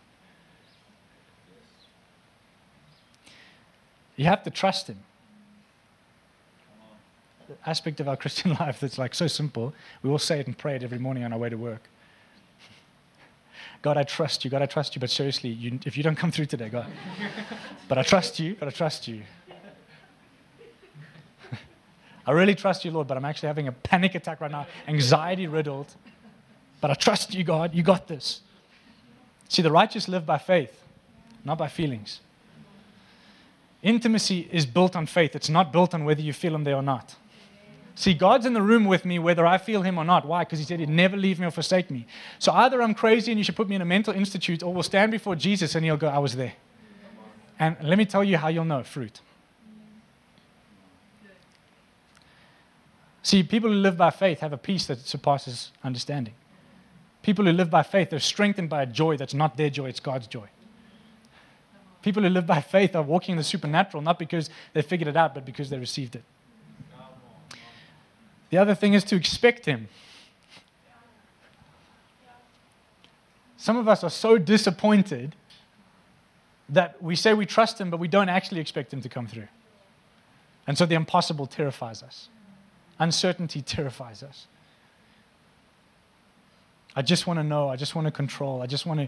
[4.16, 5.00] You have to trust Him.
[7.48, 9.74] The aspect of our Christian life that's like so simple.
[10.02, 11.90] We all say it and pray it every morning on our way to work.
[13.82, 14.52] God, I trust you.
[14.52, 15.02] God, I trust you.
[15.02, 16.88] But seriously, you, if you don't come through today, God.
[17.90, 18.56] but I trust you.
[18.58, 19.24] But I trust you.
[22.26, 25.48] I really trust you, Lord, but I'm actually having a panic attack right now, anxiety
[25.48, 25.94] riddled.
[26.80, 27.74] But I trust you, God.
[27.74, 28.42] You got this.
[29.50, 30.84] See, the righteous live by faith,
[31.44, 32.22] not by feelings.
[33.82, 36.82] Intimacy is built on faith, it's not built on whether you feel Him there or
[36.82, 37.16] not.
[37.96, 40.26] See, God's in the room with me whether I feel Him or not.
[40.26, 40.44] Why?
[40.44, 42.08] Because He said He'd never leave me or forsake me.
[42.40, 44.84] So either I'm crazy and you should put me in a mental institute, or we'll
[44.84, 46.54] stand before Jesus and He'll go, I was there.
[47.60, 49.22] And let me tell you how you'll know fruit.
[53.24, 56.34] See, people who live by faith have a peace that surpasses understanding.
[57.22, 60.02] People who live by faith are strengthened by a joy that's not their joy, it's
[60.02, 60.48] God's joy.
[62.02, 65.16] People who live by faith are walking in the supernatural, not because they figured it
[65.16, 66.24] out, but because they received it.
[68.50, 69.88] The other thing is to expect Him.
[73.56, 75.38] Some of us are so disappointed
[76.68, 79.48] that we say we trust Him, but we don't actually expect Him to come through.
[80.68, 82.28] And so the impossible terrifies us,
[83.00, 84.48] uncertainty terrifies us.
[86.96, 87.70] I just want to know.
[87.70, 88.62] I just want to control.
[88.62, 89.08] I just want to.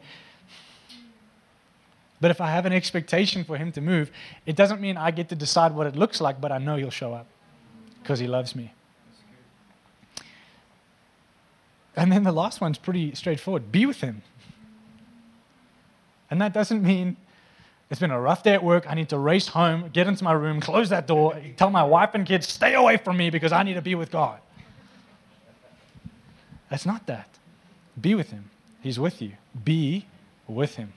[2.19, 4.11] But if I have an expectation for him to move,
[4.45, 6.89] it doesn't mean I get to decide what it looks like, but I know he'll
[6.89, 7.27] show up
[8.01, 8.73] because he loves me.
[11.95, 14.21] And then the last one's pretty straightforward be with him.
[16.29, 17.17] And that doesn't mean
[17.89, 18.86] it's been a rough day at work.
[18.89, 22.11] I need to race home, get into my room, close that door, tell my wife
[22.13, 24.39] and kids, stay away from me because I need to be with God.
[26.69, 27.29] That's not that.
[27.99, 28.49] Be with him.
[28.81, 29.33] He's with you.
[29.63, 30.05] Be
[30.47, 30.93] with him.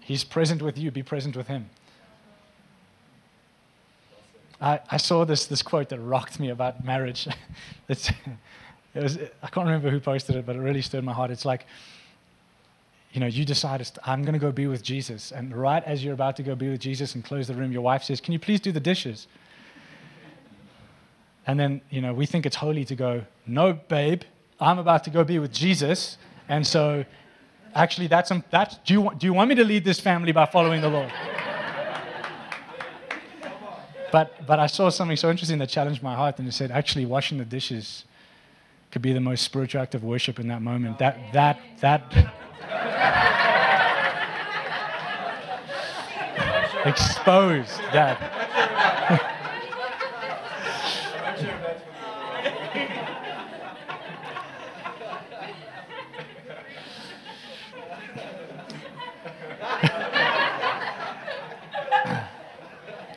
[0.00, 0.90] He's present with you.
[0.92, 1.68] Be present with him.
[4.60, 7.28] I, I saw this, this quote that rocked me about marriage.
[7.88, 8.08] it's,
[8.94, 11.30] it was, I can't remember who posted it, but it really stirred my heart.
[11.30, 11.66] It's like,
[13.16, 15.32] you know, you decide, I'm going to go be with Jesus.
[15.32, 17.80] And right as you're about to go be with Jesus and close the room, your
[17.80, 19.26] wife says, Can you please do the dishes?
[21.46, 24.20] And then, you know, we think it's holy to go, No, babe,
[24.60, 26.18] I'm about to go be with Jesus.
[26.50, 27.06] And so,
[27.74, 30.32] actually, that's, um, that's do, you, want, do you want me to lead this family
[30.32, 31.10] by following the Lord?
[34.12, 37.06] but, but I saw something so interesting that challenged my heart, and it said, actually,
[37.06, 38.04] washing the dishes
[38.90, 40.98] could be the most spiritual act of worship in that moment.
[40.98, 42.34] That, that, that.
[46.86, 48.32] Exposed that.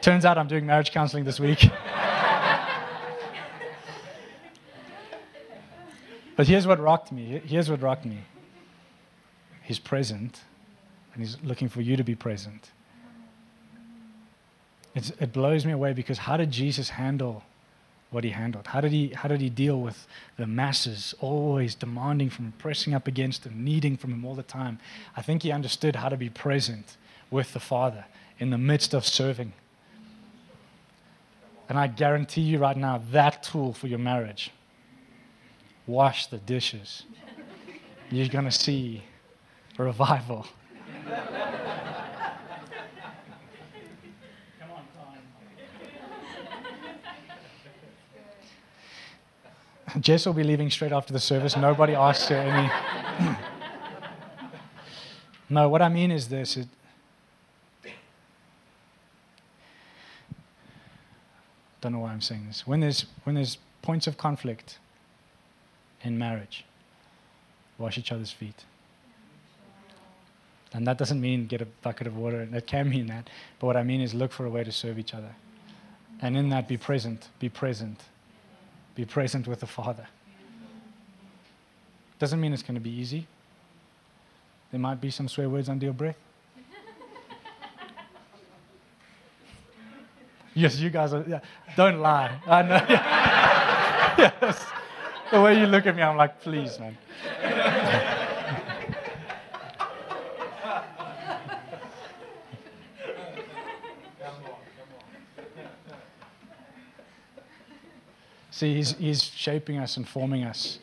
[0.01, 1.69] Turns out I'm doing marriage counseling this week.
[6.35, 7.41] but here's what rocked me.
[7.45, 8.23] Here's what rocked me.
[9.69, 10.41] He's present,
[11.13, 12.71] and he's looking for you to be present.
[14.95, 17.43] It's, it blows me away because how did Jesus handle
[18.09, 18.65] what he handled?
[18.65, 20.07] How did he, how did he deal with
[20.37, 24.41] the masses always demanding from him, pressing up against him, needing from him all the
[24.41, 24.79] time?
[25.15, 26.97] I think he understood how to be present
[27.29, 28.05] with the Father
[28.39, 29.53] in the midst of serving.
[31.69, 34.49] And I guarantee you right now, that tool for your marriage
[35.85, 37.03] wash the dishes.
[38.09, 39.03] You're going to see
[39.83, 40.45] revival.
[49.99, 51.57] Jess will be leaving straight after the service.
[51.57, 53.35] Nobody asked her any.
[55.49, 56.67] no, what I mean is this it,
[61.81, 62.67] Don't know why I'm saying this.
[62.67, 64.79] When there's, when there's points of conflict
[66.03, 66.65] in marriage,
[67.77, 68.65] wash each other's feet.
[70.73, 72.45] And that doesn't mean get a bucket of water.
[72.45, 73.29] That can mean that.
[73.59, 75.35] But what I mean is look for a way to serve each other.
[76.21, 77.29] And in that, be present.
[77.39, 77.99] Be present.
[78.93, 80.07] Be present with the Father.
[82.19, 83.25] Doesn't mean it's going to be easy.
[84.71, 86.17] There might be some swear words under your breath.
[90.55, 91.23] Yes, you guys are.
[91.27, 91.39] Yeah,
[91.77, 92.37] don't lie.
[92.45, 92.85] I know.
[94.41, 94.65] yes.
[95.31, 96.97] The way you look at me, I'm like, please, man.
[108.59, 110.79] See, he's, he's shaping us and forming us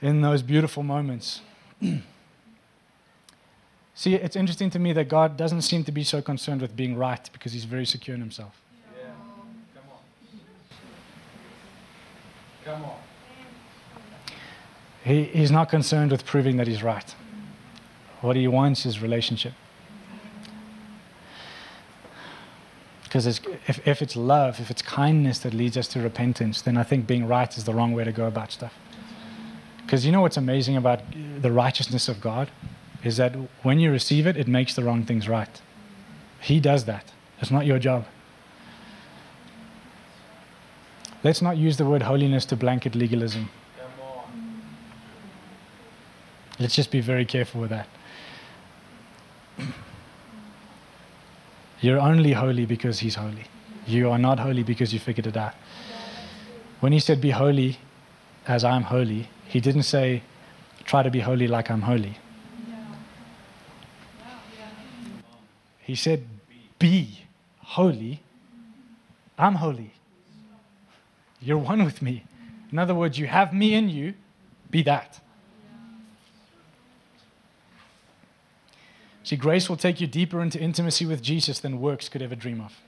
[0.00, 1.40] in those beautiful moments.
[3.96, 6.96] See, it's interesting to me that God doesn't seem to be so concerned with being
[6.96, 8.56] right because he's very secure in himself.
[8.96, 9.10] Yeah.
[9.74, 9.98] Come on.
[12.64, 12.98] Come on.
[15.02, 17.16] He, he's not concerned with proving that he's right.
[18.20, 19.54] What he wants is relationship.
[23.12, 26.82] Because if, if it's love, if it's kindness that leads us to repentance, then I
[26.82, 28.72] think being right is the wrong way to go about stuff.
[29.82, 31.00] Because you know what's amazing about
[31.42, 32.50] the righteousness of God?
[33.04, 35.60] Is that when you receive it, it makes the wrong things right.
[36.40, 37.12] He does that.
[37.38, 38.06] It's not your job.
[41.22, 43.50] Let's not use the word holiness to blanket legalism.
[46.58, 47.88] Let's just be very careful with that.
[51.82, 53.44] You're only holy because He's holy.
[53.86, 55.54] You are not holy because you figured it out.
[56.80, 57.78] When He said, Be holy
[58.46, 60.22] as I'm holy, He didn't say,
[60.84, 62.16] Try to be holy like I'm holy.
[65.80, 66.24] He said,
[66.78, 67.18] Be
[67.58, 68.22] holy.
[69.36, 69.92] I'm holy.
[71.40, 72.24] You're one with me.
[72.70, 74.14] In other words, you have me in you,
[74.70, 75.20] be that.
[79.32, 82.60] See, grace will take you deeper into intimacy with Jesus than works could ever dream
[82.60, 82.78] of.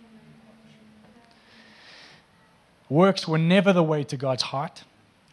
[2.90, 4.84] Works were never the way to God's heart,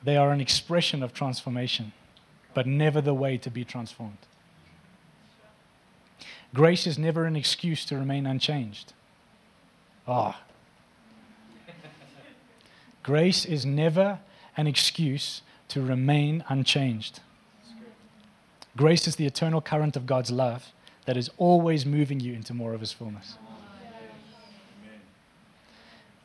[0.01, 1.91] they are an expression of transformation,
[2.53, 4.19] but never the way to be transformed.
[6.53, 8.93] Grace is never an excuse to remain unchanged.
[10.07, 10.41] Ah.
[11.67, 11.73] Oh.
[13.03, 14.19] Grace is never
[14.55, 17.19] an excuse to remain unchanged.
[18.77, 20.71] Grace is the eternal current of God's love
[21.05, 23.37] that is always moving you into more of His fullness.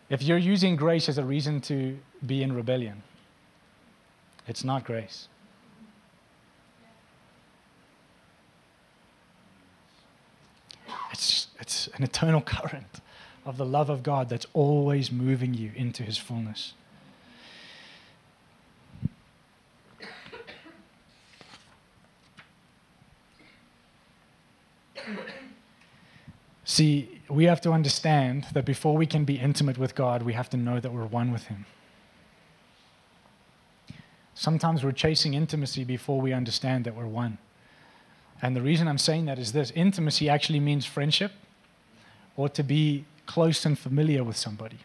[0.08, 3.02] If you're using grace as a reason to be in rebellion,
[4.46, 5.28] it's not grace.
[11.10, 13.00] It's, it's an eternal current
[13.44, 16.74] of the love of God that's always moving you into His fullness.
[26.76, 30.50] See, we have to understand that before we can be intimate with God, we have
[30.50, 31.64] to know that we're one with Him.
[34.34, 37.38] Sometimes we're chasing intimacy before we understand that we're one.
[38.42, 41.32] And the reason I'm saying that is this intimacy actually means friendship
[42.36, 44.80] or to be close and familiar with somebody.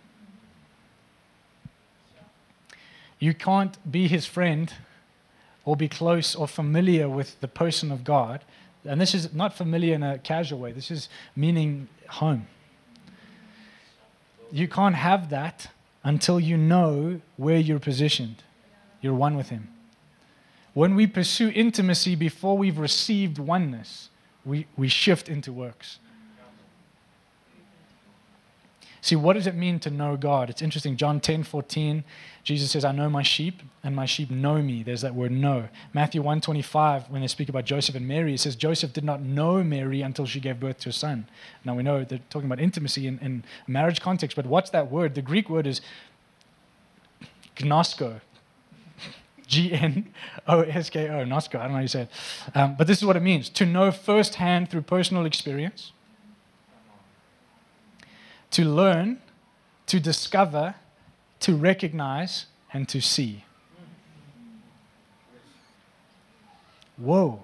[3.20, 4.74] You can't be his friend
[5.66, 8.46] or be close or familiar with the person of God
[8.86, 12.48] and this is not familiar in a casual way, this is meaning home.
[14.52, 15.70] You can't have that
[16.04, 18.44] until you know where you're positioned.
[19.02, 19.70] You're one with Him.
[20.74, 24.10] When we pursue intimacy before we've received oneness,
[24.46, 26.00] we, we shift into works.
[29.04, 30.52] See, what does it mean to know God?
[30.52, 30.96] It's interesting.
[30.96, 32.04] John 10 14,
[32.44, 34.84] Jesus says, I know my sheep, and my sheep know me.
[34.84, 35.70] There's that word know.
[35.92, 39.22] Matthew 1 25, when they speak about Joseph and Mary, it says, Joseph did not
[39.22, 41.28] know Mary until she gave birth to a son.
[41.66, 45.16] Now we know they're talking about intimacy in, in marriage context, but what's that word?
[45.16, 45.82] The Greek word is
[47.56, 48.22] gnosko.
[49.48, 50.14] G N
[50.48, 51.56] O S K O, Gnosko.
[51.56, 52.10] I don't know how you say it.
[52.56, 55.92] Um, but this is what it means to know firsthand through personal experience
[58.52, 59.22] to learn,
[59.88, 60.76] to discover,
[61.42, 63.44] to recognize, and to see.
[66.98, 67.44] Whoa.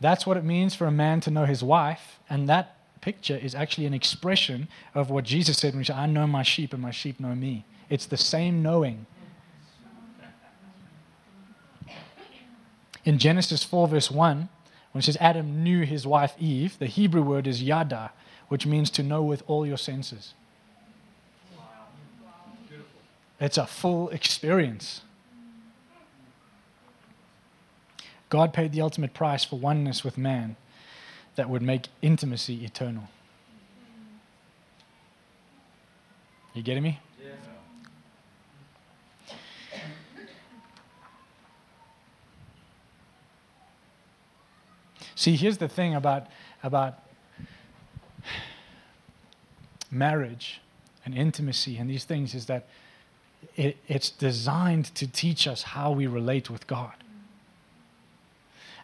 [0.00, 2.18] That's what it means for a man to know his wife.
[2.28, 6.06] And that picture is actually an expression of what Jesus said when he said, I
[6.06, 7.64] know my sheep and my sheep know me.
[7.88, 9.06] It's the same knowing.
[13.04, 14.48] In Genesis 4, verse 1,
[14.90, 18.10] when it says Adam knew his wife Eve, the Hebrew word is yada,
[18.48, 20.34] which means to know with all your senses.
[23.40, 25.02] It's a full experience.
[28.28, 30.56] God paid the ultimate price for oneness with man
[31.36, 33.08] that would make intimacy eternal.
[36.54, 36.98] You getting me?
[37.22, 37.32] Yeah.
[45.14, 46.26] See, here's the thing about,
[46.62, 46.98] about
[49.98, 50.60] marriage
[51.04, 52.66] and intimacy and these things is that
[53.54, 56.92] it, it's designed to teach us how we relate with God.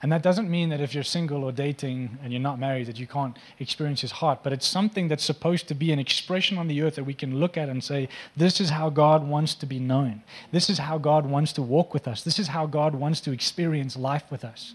[0.02, 2.98] And that doesn't mean that if you're single or dating and you're not married that
[2.98, 6.66] you can't experience his heart, but it's something that's supposed to be an expression on
[6.66, 9.64] the earth that we can look at and say, this is how God wants to
[9.64, 10.22] be known.
[10.50, 12.24] This is how God wants to walk with us.
[12.24, 14.74] This is how God wants to experience life with us.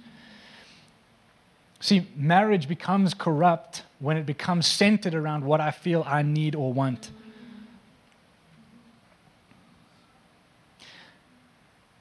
[1.80, 6.74] See, marriage becomes corrupt when it becomes centered around what I feel I need or
[6.74, 7.12] want.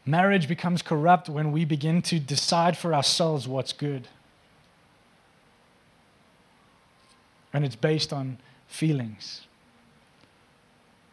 [0.07, 4.07] Marriage becomes corrupt when we begin to decide for ourselves what's good.
[7.53, 9.47] And it's based on feelings.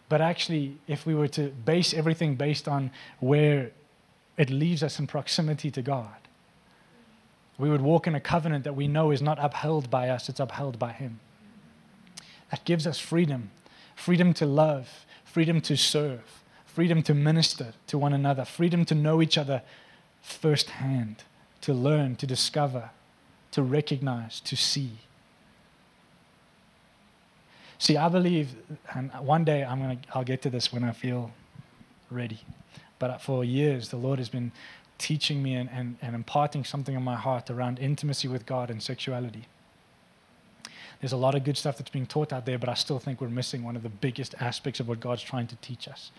[0.09, 3.72] But actually, if we were to base everything based on where
[4.38, 6.22] it leaves us in proximity to God,
[7.57, 10.39] we would walk in a covenant that we know is not upheld by us, it's
[10.39, 11.19] upheld by Him.
[12.51, 13.51] That gives us freedom
[13.95, 19.21] freedom to love, freedom to serve, freedom to minister to one another, freedom to know
[19.21, 19.61] each other
[20.21, 21.23] firsthand,
[21.61, 22.89] to learn, to discover,
[23.51, 24.91] to recognize, to see.
[27.77, 28.55] See, I believe,
[28.93, 31.31] and one day I'm gonna, I'll get to this when I feel
[32.09, 32.39] ready.
[32.97, 34.51] But for years, the Lord has been
[35.03, 38.81] teaching me and, and, and imparting something in my heart around intimacy with God and
[38.81, 39.47] sexuality.
[41.01, 43.19] There's a lot of good stuff that's being taught out there, but I still think
[43.19, 46.11] we're missing one of the biggest aspects of what God's trying to teach us.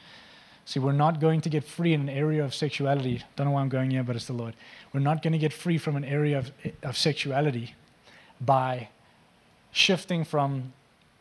[0.66, 3.22] See, we're not going to get free in an area of sexuality.
[3.37, 4.55] Don't know why I'm going here, but it's the Lord.
[4.93, 6.51] We're not going to get free from an area of,
[6.82, 7.74] of sexuality
[8.39, 8.89] by
[9.72, 10.74] shifting from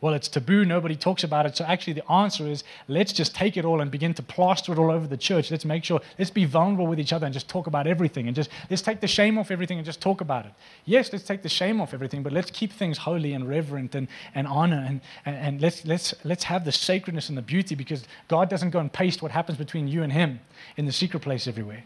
[0.04, 1.56] well, it's taboo, nobody talks about it.
[1.56, 4.78] So actually, the answer is let's just take it all and begin to plaster it
[4.78, 5.50] all over the church.
[5.50, 8.36] Let's make sure, let's be vulnerable with each other and just talk about everything and
[8.36, 10.52] just let's take the shame off everything and just talk about it.
[10.84, 14.06] Yes, let's take the shame off everything, but let's keep things holy and reverent and,
[14.34, 18.04] and honor and, and, and let's, let's, let's have the sacredness and the beauty because
[18.28, 20.38] God doesn't go and paste what happens between you and Him
[20.76, 21.82] in the secret place everywhere.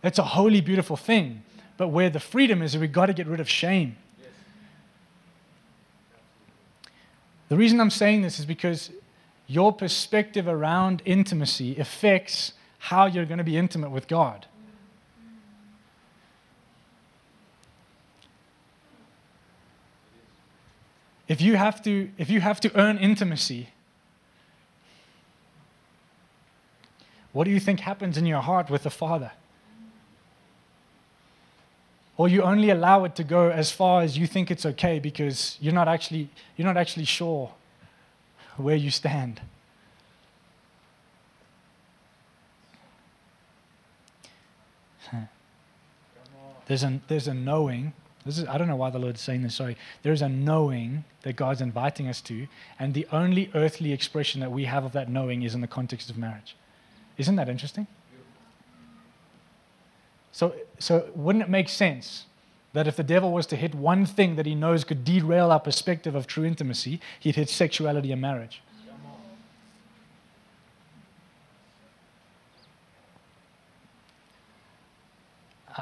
[0.00, 1.42] That's a holy, beautiful thing.
[1.76, 3.96] But where the freedom is, we've got to get rid of shame.
[7.50, 8.90] The reason I'm saying this is because
[9.48, 14.46] your perspective around intimacy affects how you're going to be intimate with God.
[21.26, 23.70] If you have to, if you have to earn intimacy,
[27.32, 29.32] what do you think happens in your heart with the Father?
[32.20, 35.56] Or you only allow it to go as far as you think it's okay because
[35.58, 37.50] you're not actually, you're not actually sure
[38.58, 39.40] where you stand.
[46.66, 47.94] There's a, there's a knowing.
[48.26, 49.78] This is, I don't know why the Lord's saying this, sorry.
[50.02, 52.48] There's a knowing that God's inviting us to,
[52.78, 56.10] and the only earthly expression that we have of that knowing is in the context
[56.10, 56.54] of marriage.
[57.16, 57.86] Isn't that interesting?
[60.32, 62.26] So, so wouldn't it make sense
[62.72, 65.58] that if the devil was to hit one thing that he knows could derail our
[65.58, 68.62] perspective of true intimacy, he'd hit sexuality and marriage?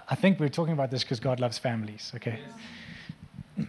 [0.08, 2.38] I think we're talking about this because God loves families, okay?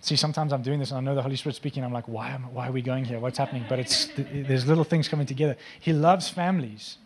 [0.00, 1.84] See, sometimes I'm doing this and I know the Holy Spirit's speaking.
[1.84, 3.18] I'm like, why, am, why are we going here?
[3.18, 3.64] What's happening?
[3.68, 5.56] But it's, there's little things coming together.
[5.80, 6.98] He loves families.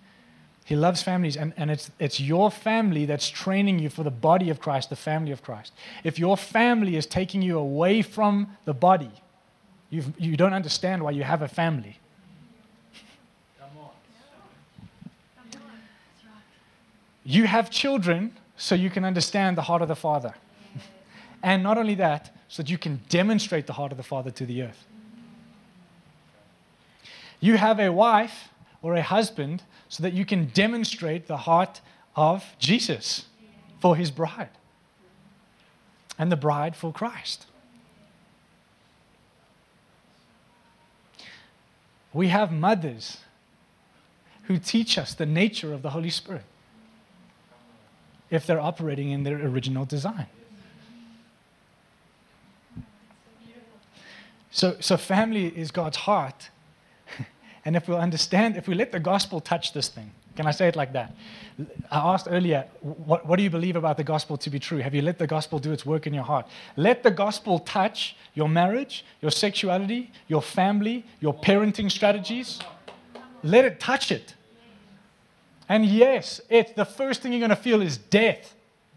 [0.65, 4.49] He loves families, and, and it's, it's your family that's training you for the body
[4.49, 5.73] of Christ, the family of Christ.
[6.05, 9.11] If your family is taking you away from the body,
[9.91, 11.99] you've, you don't understand why you have a family.
[17.25, 20.35] You have children so you can understand the heart of the Father.
[21.43, 24.47] and not only that, so that you can demonstrate the heart of the Father to
[24.47, 24.87] the earth.
[27.41, 28.49] You have a wife
[28.83, 31.83] or a husband so that you can demonstrate the heart
[32.17, 33.27] of Jesus
[33.79, 34.49] for his bride
[36.19, 37.45] and the bride for Christ.
[42.15, 43.19] We have mothers
[44.45, 46.45] who teach us the nature of the Holy Spirit
[48.31, 50.27] if they're operating in their original design.
[54.51, 56.49] So, so family is God's heart
[57.65, 60.67] and if we'll understand, if we let the gospel touch this thing, can I say
[60.67, 61.15] it like that?
[61.91, 64.79] I asked earlier, what, what, do you believe about the gospel to be true?
[64.79, 66.47] Have you let the gospel do its work in your heart?
[66.77, 72.61] Let the gospel touch your marriage, your sexuality, your family, your parenting strategies.
[73.43, 74.35] Let it touch it.
[75.69, 78.55] And yes, it, the first thing you're going to feel is death.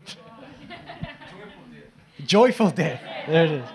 [2.25, 3.01] Joyful death.
[3.27, 3.69] There it is.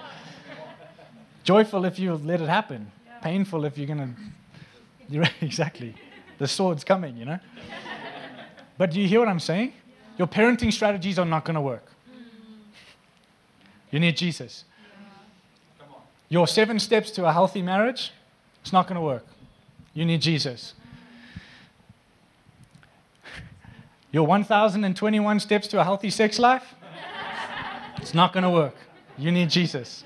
[1.45, 2.91] Joyful if you let it happen.
[3.23, 4.23] Painful if you're going to
[5.41, 5.95] exactly.
[6.39, 7.39] The sword's coming, you know?
[8.79, 9.73] But do you hear what I'm saying?
[10.17, 11.85] Your parenting strategies are not going to work.
[13.91, 14.65] You need Jesus.
[16.29, 18.13] Your seven steps to a healthy marriage,
[18.63, 19.27] it's not going to work.
[19.95, 20.75] You need Jesus.
[24.13, 26.75] Your 1,021 steps to a healthy sex life,
[27.97, 28.75] It's not going to work.
[29.19, 30.05] You need Jesus.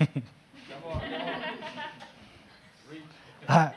[3.48, 3.72] I,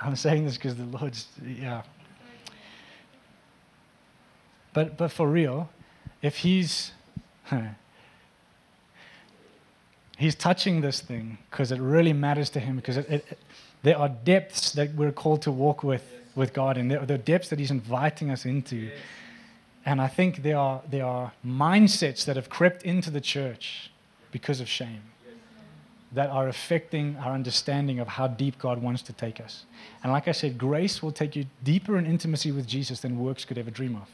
[0.00, 1.82] I'm saying this because the Lord's, yeah.
[4.72, 5.68] But, but for real,
[6.22, 6.92] if He's,
[10.16, 13.38] He's touching this thing because it really matters to Him, because it, it,
[13.82, 17.48] there are depths that we're called to walk with, with God, and there are depths
[17.50, 18.90] that He's inviting us into.
[19.84, 23.90] And I think there are, there are mindsets that have crept into the church
[24.30, 25.11] because of shame
[26.14, 29.64] that are affecting our understanding of how deep God wants to take us.
[30.02, 33.44] And like I said, grace will take you deeper in intimacy with Jesus than works
[33.44, 34.08] could ever dream of.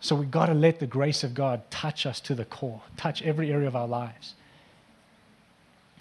[0.00, 3.22] So we've got to let the grace of God touch us to the core, touch
[3.22, 4.34] every area of our lives.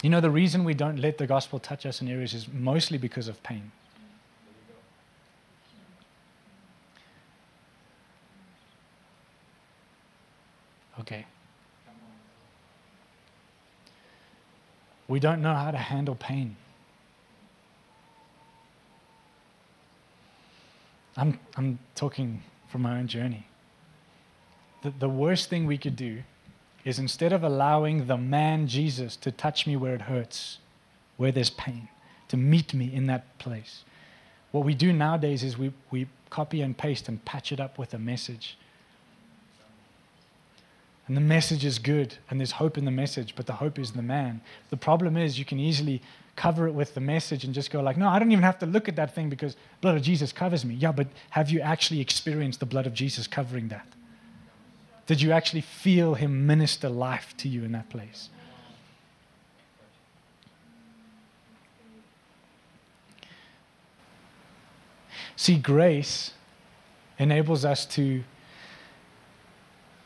[0.03, 2.99] You know, the reason we don't let the gospel touch us in areas is mostly
[2.99, 3.72] because of pain.
[10.99, 11.26] Okay.
[15.08, 16.56] We don't know how to handle pain.
[21.18, 23.47] I'm, I'm talking from my own journey.
[24.84, 26.24] The, the worst thing we could do
[26.84, 30.60] is instead of allowing the man Jesus to touch me where it hurts,
[31.18, 31.88] where there's pain,
[32.28, 33.84] to meet me in that place,
[34.51, 37.93] what we do nowadays is we, we copy and paste and patch it up with
[37.93, 38.58] a message.
[41.08, 43.91] And the message is good, and there's hope in the message, but the hope is
[43.91, 44.41] the man.
[44.72, 46.01] The problem is you can easily
[46.36, 48.66] cover it with the message and just go like, no, I don't even have to
[48.66, 50.76] look at that thing because blood of Jesus covers me.
[50.76, 53.88] Yeah, but have you actually experienced the blood of Jesus covering that?
[55.06, 58.30] Did you actually feel him minister life to you in that place?
[65.36, 66.32] See, grace
[67.20, 68.24] enables us to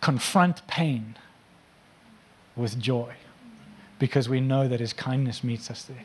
[0.10, 1.16] confront pain
[2.56, 3.14] with joy
[4.00, 6.04] because we know that His kindness meets us there.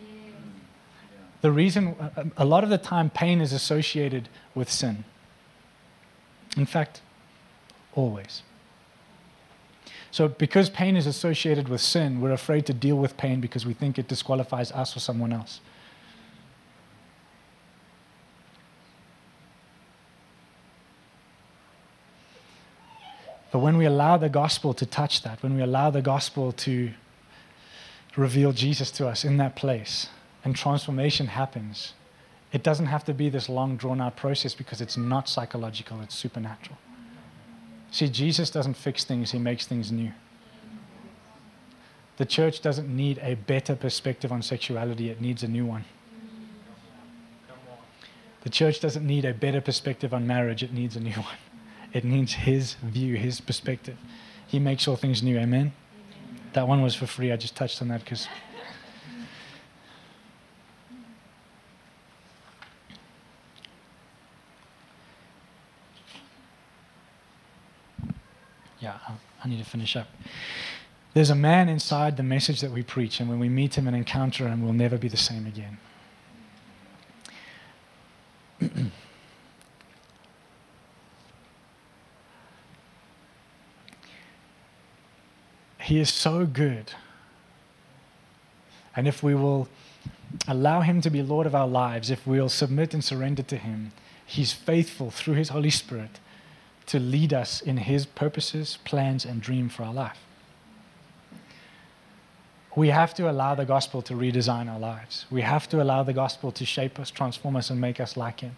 [1.41, 1.97] The reason,
[2.37, 5.07] a lot of the time, pain is associated with sin.
[6.55, 7.01] In fact,
[7.95, 8.43] always.
[10.11, 13.73] So, because pain is associated with sin, we're afraid to deal with pain because we
[13.73, 15.61] think it disqualifies us or someone else.
[23.55, 26.91] But when we allow the gospel to touch that, when we allow the gospel to
[28.17, 30.09] reveal Jesus to us in that place,
[30.45, 31.93] and transformation happens,
[32.53, 36.17] it doesn't have to be this long, drawn out process because it's not psychological, it's
[36.17, 36.77] supernatural.
[37.93, 40.11] See, Jesus doesn't fix things, he makes things new.
[42.17, 45.85] The church doesn't need a better perspective on sexuality, it needs a new one.
[48.43, 51.37] The church doesn't need a better perspective on marriage, it needs a new one.
[51.95, 53.97] It needs His view, His perspective.
[54.47, 55.39] He makes all things new.
[55.39, 55.73] Amen?
[56.53, 57.33] That one was for free.
[57.33, 58.29] I just touched on that because.
[68.81, 68.99] Yeah,
[69.43, 70.09] I need to finish up.
[71.15, 73.97] There's a man inside the message that we preach, and when we meet him and
[73.97, 75.79] encounter him, we'll never be the same again.
[85.85, 86.93] He is so good.
[88.97, 89.69] And if we will
[90.49, 93.93] allow Him to be Lord of our lives, if we'll submit and surrender to Him,
[94.25, 96.21] He's faithful through His Holy Spirit
[96.87, 100.21] to lead us in His purposes, plans, and dream for our life.
[102.75, 105.27] We have to allow the gospel to redesign our lives.
[105.31, 108.41] We have to allow the gospel to shape us, transform us, and make us like
[108.41, 108.57] Him.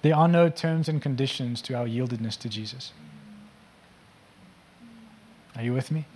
[0.00, 2.92] There are no terms and conditions to our yieldedness to Jesus.
[5.58, 6.06] Are you with me?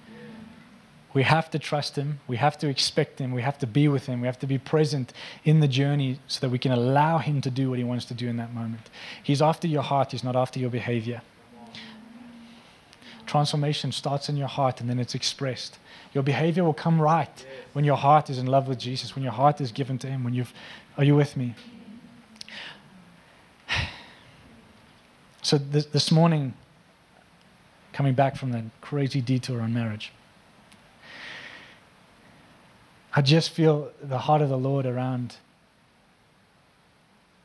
[1.14, 2.20] We have to trust Him.
[2.26, 3.32] We have to expect Him.
[3.32, 4.20] We have to be with Him.
[4.20, 5.12] We have to be present
[5.44, 8.14] in the journey so that we can allow Him to do what He wants to
[8.14, 8.88] do in that moment.
[9.22, 11.20] He's after your heart, He's not after your behavior.
[13.26, 15.78] Transformation starts in your heart and then it's expressed.
[16.14, 19.32] Your behavior will come right when your heart is in love with Jesus, when your
[19.32, 20.24] heart is given to Him.
[20.24, 20.52] When you've,
[20.96, 21.54] are you with me?
[25.44, 26.54] So this, this morning,
[28.02, 30.10] coming back from that crazy detour on marriage.
[33.14, 35.36] I just feel the heart of the Lord around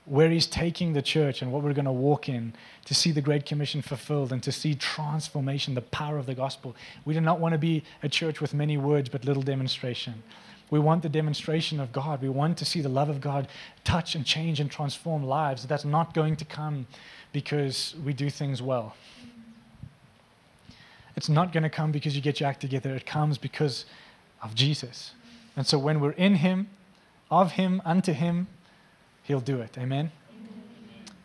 [0.05, 2.53] where He's taking the church and what we're going to walk in
[2.85, 6.75] to see the Great Commission fulfilled and to see transformation, the power of the gospel.
[7.05, 10.23] We do not want to be a church with many words but little demonstration.
[10.71, 12.19] We want the demonstration of God.
[12.19, 13.47] We want to see the love of God
[13.83, 15.67] touch and change and transform lives.
[15.67, 16.87] That's not going to come
[17.31, 18.95] because we do things well.
[21.17, 22.95] It's not going to come because you get your act together.
[22.95, 23.85] It comes because
[24.43, 25.13] of Jesus.
[25.55, 26.69] And so when we're in Him,
[27.31, 28.47] of Him, unto Him,
[29.23, 29.77] He'll do it.
[29.79, 30.11] Amen?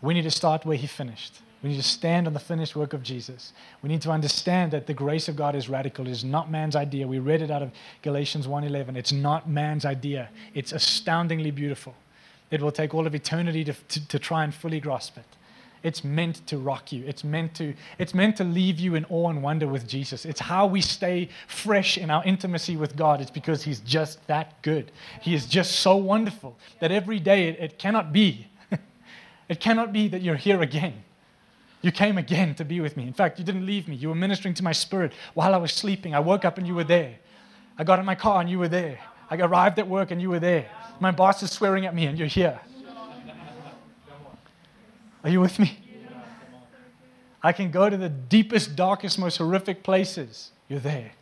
[0.01, 1.43] We need to start where He finished.
[1.62, 3.53] We need to stand on the finished work of Jesus.
[3.82, 6.09] We need to understand that the grace of God is radical.
[6.09, 7.07] It is not man's idea.
[7.07, 7.70] We read it out of
[8.01, 8.97] Galatians 1:11.
[8.97, 10.30] It's not man's idea.
[10.55, 11.95] It's astoundingly beautiful.
[12.51, 15.26] It will take all of eternity to, to, to try and fully grasp it.
[15.83, 17.05] It's meant to rock you.
[17.07, 20.24] It's meant to, it's meant to leave you in awe and wonder with Jesus.
[20.24, 23.20] It's how we stay fresh in our intimacy with God.
[23.20, 24.93] It's because He's just that good.
[25.20, 28.47] He is just so wonderful that every day it, it cannot be.
[29.49, 31.03] it cannot be that you're here again.
[31.83, 33.09] You came again to be with me.
[33.09, 33.97] In fact, you didn't leave me.
[33.97, 36.14] You were ministering to my spirit while I was sleeping.
[36.14, 37.16] I woke up and you were there.
[37.76, 39.01] I got in my car and you were there.
[39.28, 40.70] I arrived at work and you were there.
[41.01, 42.61] My boss is swearing at me and you're here.
[45.25, 45.79] Are you with me?
[47.43, 50.51] I can go to the deepest, darkest, most horrific places.
[50.68, 51.12] You're there.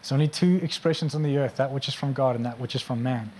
[0.00, 2.74] There's only two expressions on the earth that which is from God and that which
[2.74, 3.32] is from man.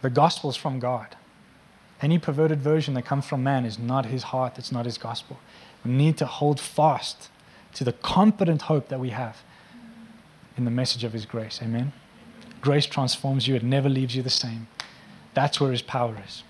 [0.00, 1.16] The gospel is from God.
[2.00, 5.38] Any perverted version that comes from man is not his heart, it's not his gospel.
[5.84, 7.28] We need to hold fast
[7.74, 9.42] to the confident hope that we have
[10.56, 11.60] in the message of his grace.
[11.62, 11.92] Amen.
[12.62, 14.68] Grace transforms you, it never leaves you the same.
[15.34, 16.44] That's where his power is.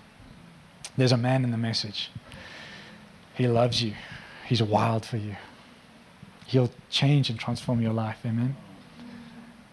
[0.95, 2.11] There's a man in the message.
[3.33, 3.95] He loves you,
[4.45, 5.35] he's wild for you.
[6.45, 8.19] He'll change and transform your life.
[8.23, 8.55] Amen.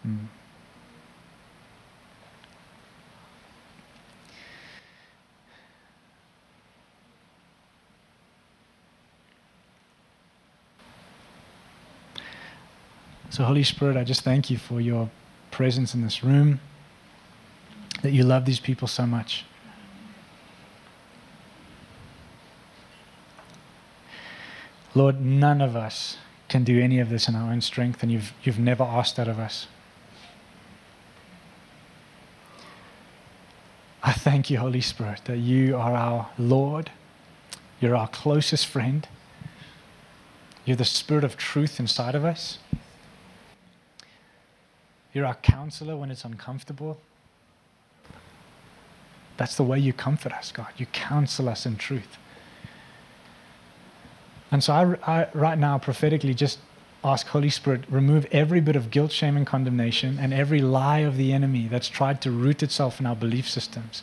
[0.07, 0.27] Mm.
[13.29, 15.11] So, Holy Spirit, I just thank you for your
[15.61, 16.59] presence in this room,
[18.01, 19.45] that you love these people so much.
[24.95, 26.17] Lord, none of us
[26.49, 29.29] can do any of this in our own strength, and you've, you've never asked that
[29.29, 29.67] of us.
[34.03, 36.91] I thank you, Holy Spirit, that you are our Lord,
[37.83, 39.07] you're our closest friend,
[40.65, 42.61] you're the Spirit of truth inside of us.
[45.13, 46.99] You're our counselor when it's uncomfortable.
[49.37, 50.69] That's the way you comfort us, God.
[50.77, 52.19] You counsel us in truth.
[54.51, 56.59] And so I, I, right now, prophetically, just
[57.03, 61.17] ask Holy Spirit, remove every bit of guilt, shame, and condemnation, and every lie of
[61.17, 64.03] the enemy that's tried to root itself in our belief systems,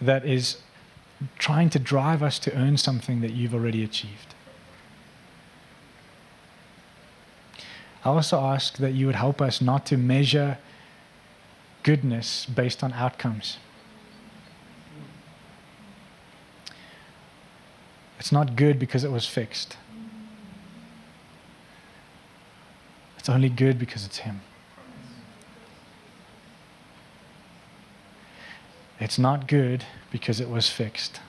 [0.00, 0.58] that is
[1.38, 4.34] trying to drive us to earn something that you've already achieved.
[8.04, 10.58] I also ask that you would help us not to measure
[11.82, 13.56] goodness based on outcomes.
[18.18, 19.76] It's not good because it was fixed.
[23.18, 24.42] It's only good because it's Him.
[29.00, 31.20] It's not good because it was fixed.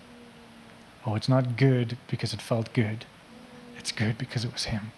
[1.05, 3.05] Oh, it's not good because it felt good.
[3.78, 4.91] It's good because it was Him.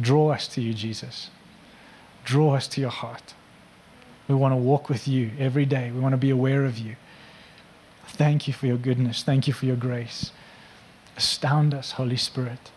[0.00, 1.30] Draw us to you, Jesus.
[2.24, 3.34] Draw us to your heart.
[4.28, 5.90] We want to walk with you every day.
[5.90, 6.96] We want to be aware of you.
[8.06, 9.22] Thank you for your goodness.
[9.22, 10.32] Thank you for your grace.
[11.16, 12.70] Astound us, Holy Spirit.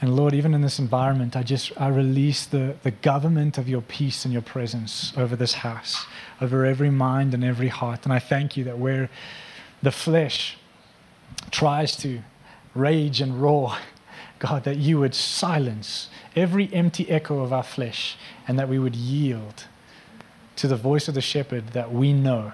[0.00, 3.82] And Lord, even in this environment, I just I release the, the government of your
[3.82, 6.06] peace and your presence over this house,
[6.40, 8.04] over every mind and every heart.
[8.04, 9.10] And I thank you that where
[9.82, 10.56] the flesh
[11.50, 12.22] tries to
[12.74, 13.76] rage and roar,
[14.40, 18.16] God, that you would silence every empty echo of our flesh
[18.48, 19.66] and that we would yield
[20.56, 22.52] to the voice of the shepherd that we know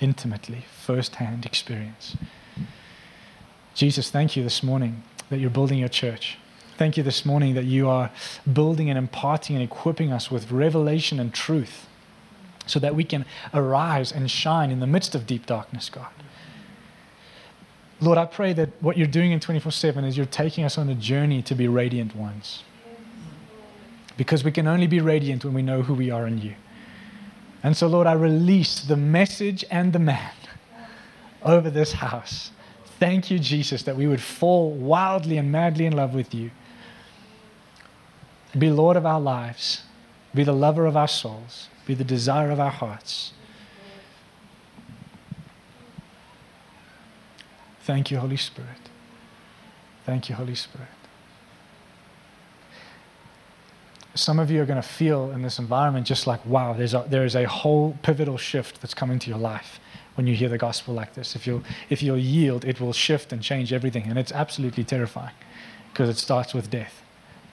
[0.00, 2.16] intimately, first-hand experience.
[3.74, 6.38] Jesus, thank you this morning that you're building your church.
[6.78, 8.10] Thank you this morning that you are
[8.50, 11.86] building and imparting and equipping us with revelation and truth
[12.66, 16.08] so that we can arise and shine in the midst of deep darkness, God.
[18.02, 20.88] Lord, I pray that what you're doing in 24 7 is you're taking us on
[20.88, 22.64] a journey to be radiant ones.
[24.16, 26.54] Because we can only be radiant when we know who we are in you.
[27.62, 30.32] And so, Lord, I release the message and the man
[31.44, 32.50] over this house.
[32.98, 36.50] Thank you, Jesus, that we would fall wildly and madly in love with you.
[38.58, 39.84] Be Lord of our lives,
[40.34, 43.32] be the lover of our souls, be the desire of our hearts.
[47.82, 48.90] Thank you, Holy Spirit.
[50.04, 50.88] Thank you, Holy Spirit.
[54.14, 57.04] Some of you are going to feel in this environment just like, wow, there's a,
[57.08, 59.80] there is a whole pivotal shift that's coming to your life
[60.16, 61.34] when you hear the gospel like this.
[61.34, 64.04] If you'll, if you'll yield, it will shift and change everything.
[64.06, 65.34] And it's absolutely terrifying
[65.92, 67.02] because it starts with death,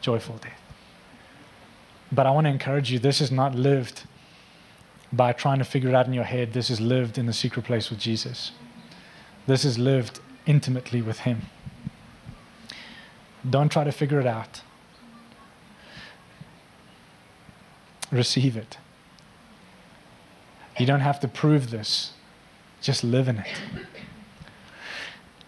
[0.01, 0.59] joyful death.
[2.11, 4.03] But I want to encourage you this is not lived
[5.13, 6.53] by trying to figure it out in your head.
[6.53, 8.51] This is lived in the secret place with Jesus.
[9.49, 11.41] This is lived intimately with Him.
[13.49, 14.61] Don't try to figure it out.
[18.11, 18.77] Receive it.
[20.77, 22.13] You don't have to prove this,
[22.79, 23.47] just live in it.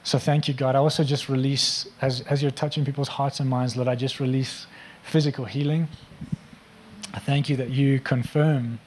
[0.04, 0.76] So thank you, God.
[0.76, 4.20] I also just release, as, as you're touching people's hearts and minds, Lord, I just
[4.20, 4.66] release
[5.04, 5.88] physical healing.
[7.14, 8.80] I thank you that you confirm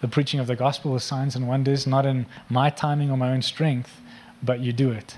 [0.00, 3.32] the preaching of the gospel with signs and wonders, not in my timing or my
[3.32, 4.00] own strength,
[4.42, 5.16] but you do it.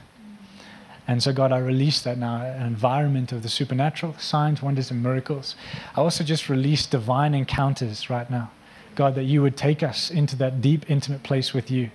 [1.08, 5.02] And so, God, I release that now, an environment of the supernatural, signs, wonders, and
[5.02, 5.56] miracles.
[5.96, 8.50] I also just release divine encounters right now.
[8.94, 11.90] God, that you would take us into that deep, intimate place with you.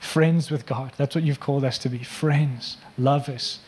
[0.00, 0.92] Friends with God.
[0.96, 2.02] That's what you've called us to be.
[2.02, 3.60] Friends, lovers.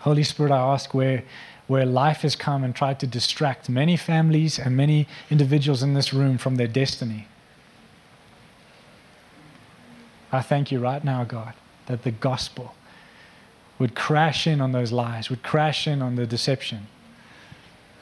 [0.00, 1.24] Holy Spirit, I ask where,
[1.66, 6.12] where life has come and tried to distract many families and many individuals in this
[6.12, 7.26] room from their destiny.
[10.36, 11.54] I thank you right now, God,
[11.86, 12.74] that the gospel
[13.78, 16.86] would crash in on those lies, would crash in on the deception,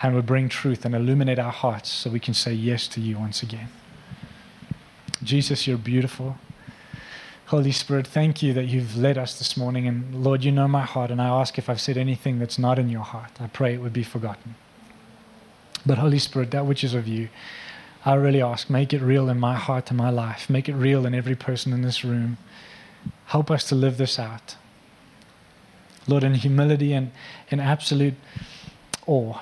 [0.02, 3.18] and would bring truth and illuminate our hearts so we can say yes to you
[3.18, 3.68] once again.
[5.22, 6.36] Jesus, you're beautiful.
[7.46, 9.86] Holy Spirit, thank you that you've led us this morning.
[9.86, 12.78] And Lord, you know my heart, and I ask if I've said anything that's not
[12.78, 13.30] in your heart.
[13.40, 14.54] I pray it would be forgotten.
[15.86, 17.28] But Holy Spirit, that which is of you,
[18.06, 20.50] I really ask, make it real in my heart and my life.
[20.50, 22.36] Make it real in every person in this room.
[23.26, 24.56] Help us to live this out.
[26.06, 27.12] Lord, in humility and
[27.48, 28.14] in absolute
[29.06, 29.38] awe,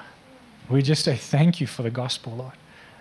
[0.70, 2.52] we just say thank you for the gospel, Lord.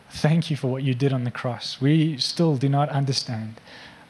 [0.09, 1.79] Thank you for what you did on the cross.
[1.79, 3.61] We still do not understand,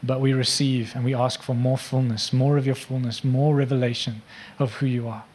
[0.01, 4.21] but we receive and we ask for more fullness, more of your fullness, more revelation
[4.57, 5.25] of who you are.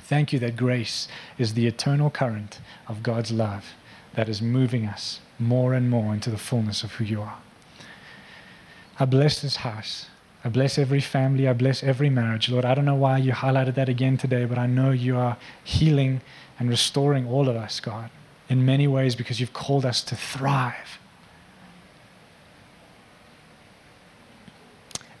[0.00, 2.58] Thank you that grace is the eternal current
[2.88, 3.74] of God's love
[4.14, 7.38] that is moving us more and more into the fullness of who you are.
[8.98, 10.06] I bless this house.
[10.44, 11.48] I bless every family.
[11.48, 12.48] I bless every marriage.
[12.48, 15.36] Lord, I don't know why you highlighted that again today, but I know you are
[15.64, 16.20] healing
[16.58, 18.10] and restoring all of us, God,
[18.48, 20.98] in many ways because you've called us to thrive.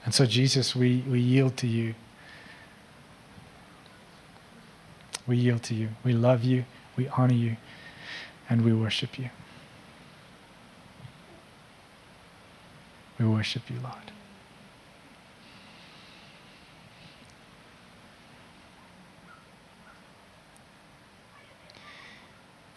[0.04, 1.94] And so, Jesus, we, we yield to you.
[5.26, 5.88] We yield to you.
[6.04, 6.64] We love you.
[6.96, 7.56] We honor you.
[8.48, 9.30] And we worship you.
[13.18, 14.12] We worship you, Lord.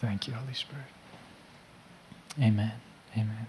[0.00, 0.86] Thank you, Holy Spirit.
[2.40, 2.72] Amen.
[3.14, 3.46] Amen.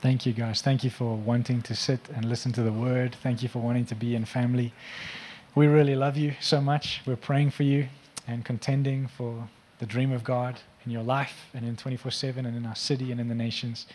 [0.00, 0.60] Thank you, guys.
[0.60, 3.14] Thank you for wanting to sit and listen to the word.
[3.22, 4.72] Thank you for wanting to be in family.
[5.54, 7.02] We really love you so much.
[7.06, 7.88] We're praying for you
[8.26, 9.48] and contending for
[9.82, 13.10] the dream of God in your life and in 24 7 and in our city
[13.10, 13.86] and in the nations.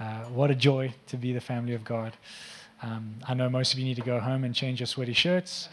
[0.00, 2.16] Uh, what a joy to be the family of God.
[2.82, 5.68] Um, I know most of you need to go home and change your sweaty shirts.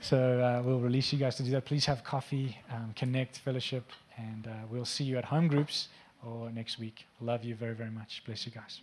[0.00, 1.66] So uh, we'll release you guys to do that.
[1.66, 3.84] Please have coffee, um, connect, fellowship,
[4.16, 5.86] and uh, we'll see you at home groups
[6.26, 7.06] or next week.
[7.20, 8.24] Love you very, very much.
[8.26, 8.80] Bless you guys.